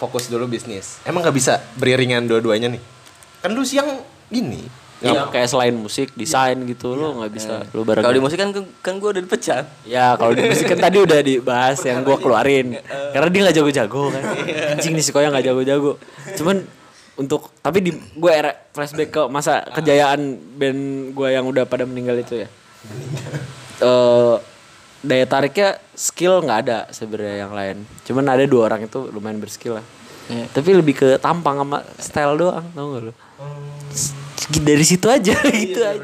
[0.00, 0.96] fokus dulu bisnis.
[1.04, 2.82] Emang nggak bisa beriringan dua-duanya nih?
[3.44, 4.00] Kan lu siang
[4.32, 4.62] gini.
[5.02, 8.06] Iya, kayak selain musik, desain gitu lu nggak bisa lu bareng.
[8.06, 11.18] kalau di musik kan kan gue udah dipecat Ya kalau di musik kan tadi udah
[11.18, 12.78] dibahas yang gua keluarin
[13.10, 14.22] karena dia nggak jago-jago kan.
[14.78, 15.98] Anjing nih si Koya nggak jago-jago.
[16.38, 16.62] Cuman
[17.18, 20.80] untuk tapi di gue era flashback ke masa kejayaan band
[21.18, 22.48] gue yang udah pada meninggal itu ya.
[23.82, 24.34] Eh
[25.02, 27.76] daya tariknya skill nggak ada sebenarnya yang lain.
[28.06, 29.86] Cuman ada dua orang itu lumayan berskill lah.
[30.30, 30.46] Iya.
[30.54, 33.10] Tapi lebih ke tampang sama style doang, tau gak?
[33.90, 36.02] S- Dari situ aja gitu aja.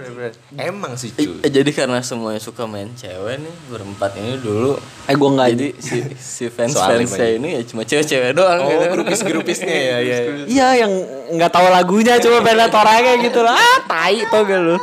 [0.55, 1.43] Emang sih cuy.
[1.43, 5.69] Eh, jadi karena semuanya suka main cewek nih berempat ini dulu Eh gue nggak jadi
[5.77, 5.97] si
[6.39, 8.85] si fans Soalnya fansnya ini ya cuma cewek-cewek doang Oh, gitu.
[8.95, 10.17] grupis-grupisnya ya, ya.
[10.55, 10.93] Iya yang
[11.35, 13.55] nggak tahu lagunya cuma pengen liat orangnya gitu lah.
[13.55, 14.77] Ah, tai tau gak lu?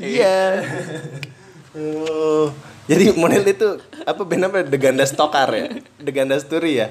[0.00, 0.64] Iya.
[1.70, 2.50] Oh,
[2.84, 3.68] jadi model itu
[4.02, 5.68] apa band apa The Ganda Stokar ya?
[5.96, 6.90] The Ganda Story ya?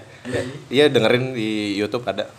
[0.69, 2.31] Iya dengerin di YouTube ada.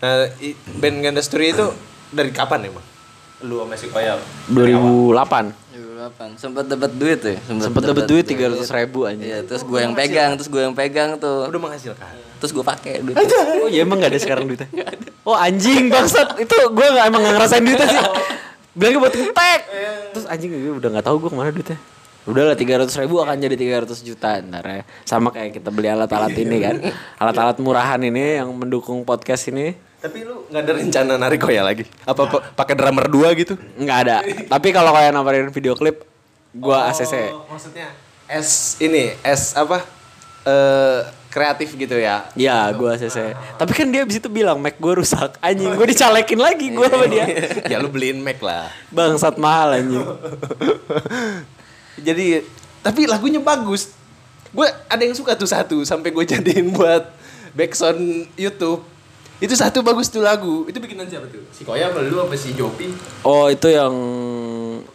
[0.00, 0.32] Nah,
[0.78, 1.66] band Ganda Story itu
[2.12, 2.84] dari kapan emang?
[3.44, 4.16] Lu sama si Koya?
[4.48, 9.20] 2008 2008 sempat dapat duit ya sempet dapet duit tiga ratus ribu aja.
[9.20, 11.50] Iya, terus gue yang pegang, terus gue yang pegang tuh.
[11.50, 12.14] Udah menghasilkan.
[12.40, 13.16] Terus gue pakai duit.
[13.64, 14.68] Oh iya emang gak ada sekarang duitnya?
[15.24, 18.00] Oh anjing bangsat itu gue gak emang gak ngerasain duitnya sih.
[18.74, 19.60] Bilangnya buat ngetek.
[20.14, 21.78] Terus anjing gue udah gak tahu gue ke mana duitnya.
[22.24, 24.82] Udah lah 300 ribu akan jadi 300 juta ntar ya.
[25.04, 26.76] Sama kayak kita beli alat-alat ini kan.
[27.20, 29.76] Alat-alat murahan ini yang mendukung podcast ini.
[30.04, 31.88] Tapi lu nggak ada rencana narik Koya lagi?
[32.04, 33.56] Apa pa- pakai drummer dua gitu?
[33.80, 34.16] Nggak ada.
[34.52, 36.04] Tapi kalau kayak nawarin video klip,
[36.52, 37.32] gue ACC.
[37.32, 37.88] Oh, maksudnya
[38.28, 39.80] S ini S apa?
[40.44, 41.00] Eh
[41.32, 42.28] kreatif gitu ya.
[42.36, 43.32] Ya, gue ACC.
[43.56, 45.40] Tapi kan dia abis itu bilang Mac gue rusak.
[45.40, 47.24] Anjing, gue dicalekin lagi gue sama dia.
[47.72, 48.68] ya lu beliin Mac lah.
[48.92, 50.04] Bangsat mahal anjing.
[51.96, 52.44] Jadi
[52.84, 53.88] tapi lagunya bagus.
[54.52, 57.08] Gue ada yang suka tuh satu sampai gue jadiin buat
[57.56, 58.84] backsound YouTube.
[59.42, 60.64] Itu satu bagus tuh lagu.
[60.70, 61.42] Itu bikinan siapa tuh?
[61.50, 62.90] Si Koya apa lu apa si Jopi?
[63.26, 63.94] Oh, itu yang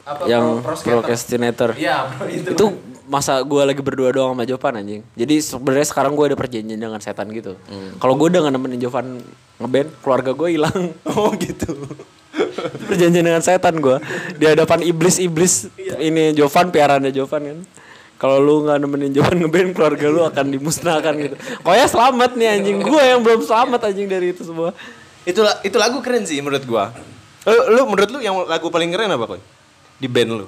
[0.08, 1.76] Apa, yang procrastinator.
[1.76, 2.56] Iya, itu.
[2.56, 2.66] Itu
[3.10, 5.02] masa gue lagi berdua doang sama Jovan anjing.
[5.18, 7.58] Jadi sebenarnya sekarang gue ada perjanjian dengan setan gitu.
[7.98, 9.20] Kalau gue udah gak nemenin Jovan
[9.58, 10.80] ngeband, keluarga gue hilang.
[11.10, 11.74] Oh gitu.
[12.86, 13.98] perjanjian dengan setan gue
[14.38, 17.60] di hadapan iblis-iblis ini Jovan piaraannya Jovan kan.
[18.20, 21.36] Kalau lu nggak nemenin Jovan ngeband keluarga lu akan dimusnahkan gitu.
[21.64, 24.76] Oh ya selamat nih anjing gue yang belum selamat anjing dari itu semua.
[25.28, 26.92] itu itu lagu keren sih menurut gua.
[27.48, 29.42] Lu, lu menurut lu yang lagu paling keren apa, Koy?
[30.00, 30.48] Di band lu?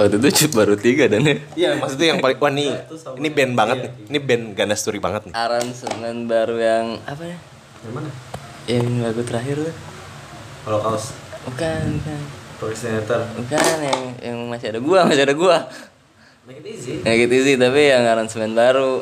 [0.00, 1.36] Waktu itu cuma baru tiga dan ya.
[1.52, 2.72] Iya, maksudnya yang paling wah nih,
[3.20, 3.92] ini band banget nih.
[4.08, 5.34] Ini band Ganda Story banget nih.
[5.36, 7.36] aransemen baru yang apa ya?
[7.84, 8.10] Yang mana?
[8.64, 9.76] Yang lagu terakhir tuh.
[10.64, 11.12] Holocaust.
[11.44, 12.20] Bukan, bukan.
[12.60, 13.24] Procrastinator.
[13.32, 15.56] Bukan yang yang masih ada gua, masih ada gua.
[16.44, 17.00] Make it easy.
[17.00, 19.00] Yang gitu sih, tapi yang aransemen baru.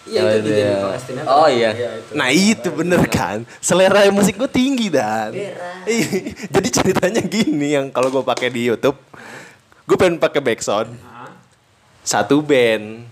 [0.00, 1.28] Iya, Yang itu yang- Procrastinator.
[1.28, 1.70] Oh iya.
[2.10, 5.52] Nah itu bener kan Selera musik gue tinggi dan Iya.
[6.56, 8.96] Jadi ceritanya gini Yang kalau gue pakai di Youtube
[9.84, 10.96] Gue pengen pakai backsound
[12.00, 13.04] Satu band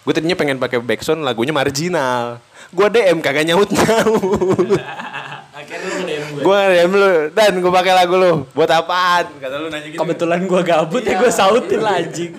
[0.00, 2.40] Gue tadinya pengen pakai backsound Lagunya marginal
[2.72, 4.80] Gue DM kagak nyaut nyaut
[6.04, 6.42] Nge-DM gue.
[6.44, 8.32] Gue DM lu Dan gue pakai lagu lu.
[8.52, 9.24] Buat apaan?
[9.40, 10.00] Kata lu nanya gitu.
[10.00, 12.32] Kebetulan gue gabut ya gue sautin lah anjing.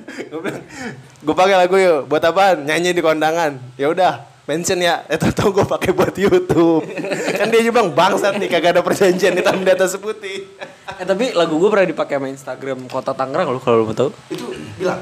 [1.25, 2.05] Gue pakai lagu yuk.
[2.05, 2.63] Buat apaan?
[2.63, 3.57] Nyanyi di kondangan.
[3.75, 5.01] Ya udah mention ya.
[5.09, 6.85] Eh tau gue pakai buat YouTube.
[7.33, 10.45] Kan dia juga bilang bangsat nih kagak ada perjanjian hitam di atas putih
[10.95, 14.13] Eh tapi lagu gue pernah dipakai sama Instagram Kota Tangerang lu kalau lu mau tahu.
[14.29, 14.45] itu
[14.77, 15.01] bilang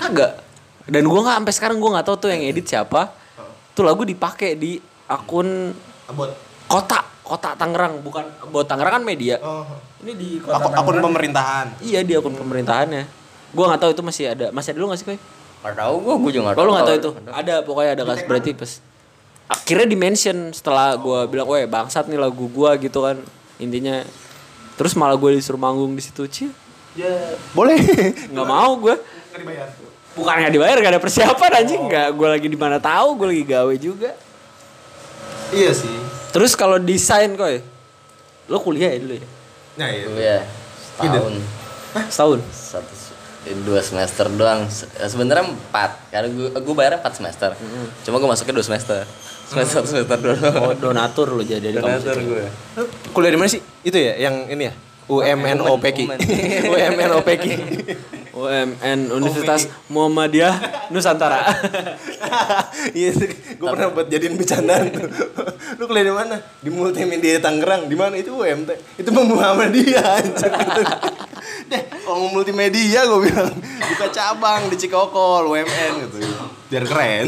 [0.00, 0.40] Kagak.
[0.88, 3.12] Dan gue nggak sampai sekarang gue nggak tahu tuh yang edit siapa.
[3.76, 5.70] Tuh lagu dipakai di akun
[6.08, 6.32] abot.
[6.64, 9.36] Kota kota Tangerang bukan buat Tangerang kan media.
[9.44, 9.68] oh.
[10.00, 13.04] Ini di kota Aku, akun pemerintahan Iya di akun pemerintahannya.
[13.52, 15.18] Gue nggak tahu itu masih ada masih ada lu nggak sih koy?
[15.58, 18.24] Gak tau gua, gua juga gak Kalau lu nggak tahu itu ada pokoknya ada kasus
[18.24, 18.72] berarti pas
[19.48, 23.16] akhirnya di mention setelah gue bilang, weh bangsat nih lagu gue gitu kan
[23.60, 24.04] intinya.
[24.78, 26.50] Terus malah gue disuruh manggung di situ cie
[26.96, 27.10] ya
[27.54, 27.78] boleh
[28.32, 29.68] nggak mau gue nggak dibayar
[30.18, 31.82] Bukan nggak dibayar, gak ada persiapan anjing.
[31.86, 34.10] Nggak, gue lagi di mana tahu, gue lagi gawe juga.
[35.54, 35.94] Iya sih.
[36.38, 37.58] Terus kalau desain koy,
[38.46, 39.26] lo kuliah ya dulu ya?
[39.74, 40.06] Nah, iya.
[40.06, 40.42] Kuliah
[40.94, 41.34] setahun.
[42.06, 42.38] Setahun.
[42.54, 42.94] Satu
[43.42, 44.70] eh, dua semester doang.
[44.70, 46.14] Eh, Sebenarnya empat.
[46.14, 47.50] Karena gue gue bayarnya empat semester.
[48.06, 49.02] Cuma gue masuknya dua semester.
[49.50, 52.06] Semester semester dua Oh, donatur lo jadi di kampus.
[52.06, 52.44] Donatur gue.
[53.10, 53.58] Kuliah di mana sih?
[53.82, 54.74] Itu ya yang ini ya?
[55.08, 55.98] UMNOPK.
[56.68, 57.46] UMNOPK.
[58.38, 61.42] UMN Universitas Muhammadiyah Nusantara.
[62.94, 63.10] Iya,
[63.58, 65.10] gue pernah buat jadiin bercandaan tuh.
[65.76, 66.36] Lu kuliah di mana?
[66.62, 67.90] Di Multimedia Tangerang.
[67.90, 68.70] Di mana itu UMT?
[68.96, 70.52] Itu Muhammadiyah anjir.
[71.70, 76.16] Deh, kalau multimedia gue bilang buka cabang di Cikokol UMN gitu.
[76.70, 77.26] Biar keren.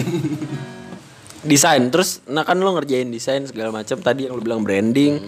[1.41, 5.25] desain terus nah kan lo ngerjain desain segala macam tadi yang lo bilang branding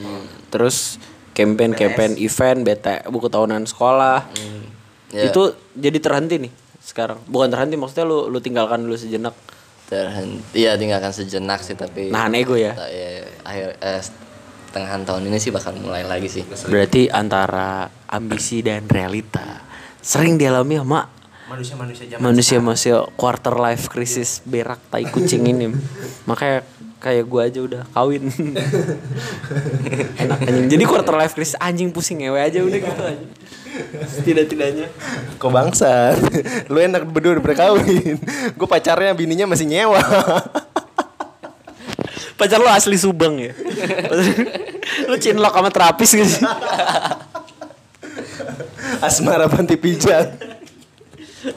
[0.53, 1.01] terus
[1.33, 4.29] campaign campaign event BT buku tahunan sekolah
[5.13, 5.29] Ya.
[5.29, 9.37] itu jadi terhenti nih sekarang bukan terhenti maksudnya lu lu tinggalkan dulu sejenak
[9.85, 10.57] Terhenti.
[10.57, 12.09] Iya tinggalkan sejenak sih tapi.
[12.09, 14.01] nahan ego ya ya, akhir eh,
[14.73, 16.49] tengahan tahun ini sih bakal mulai lagi sih.
[16.65, 19.61] berarti antara ambisi dan realita
[20.01, 21.01] sering dialami sama
[21.45, 25.69] Manusia-manusia zaman manusia-manusia quarter life crisis berak tai kucing ini
[26.29, 26.65] makanya
[27.03, 28.31] kayak gua aja udah kawin
[30.23, 33.27] enak anjing jadi quarter life crisis anjing pusing ngewe aja udah gitu aja
[34.21, 34.87] tidak-tidaknya
[35.41, 36.13] Kok bangsa?
[36.69, 38.21] Lu enak berdua udah berkawin.
[38.53, 39.97] Gue pacarnya bininya masih nyewa.
[42.43, 43.55] pacar lu asli subang ya
[45.07, 46.43] lu cinlok sama terapis gitu sih
[48.99, 50.43] Asmara panti pijat.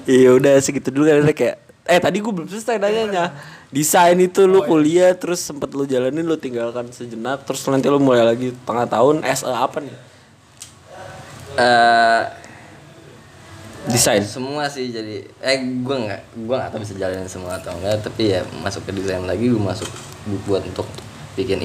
[0.06, 3.34] iya udah segitu dulu kan kayak eh tadi gue belum selesai nanyanya.
[3.70, 8.26] Desain itu lu kuliah terus sempet lu jalanin lu tinggalkan sejenak terus nanti lu mulai
[8.26, 9.98] lagi tengah tahun SE apa nih?
[11.56, 12.24] Eh
[13.86, 14.26] desain.
[14.26, 18.34] Semua sih jadi eh gue nggak gue nggak tahu bisa jalanin semua atau enggak tapi
[18.34, 19.88] ya masuk ke desain lagi gue masuk
[20.50, 20.90] buat untuk
[21.38, 21.62] bikin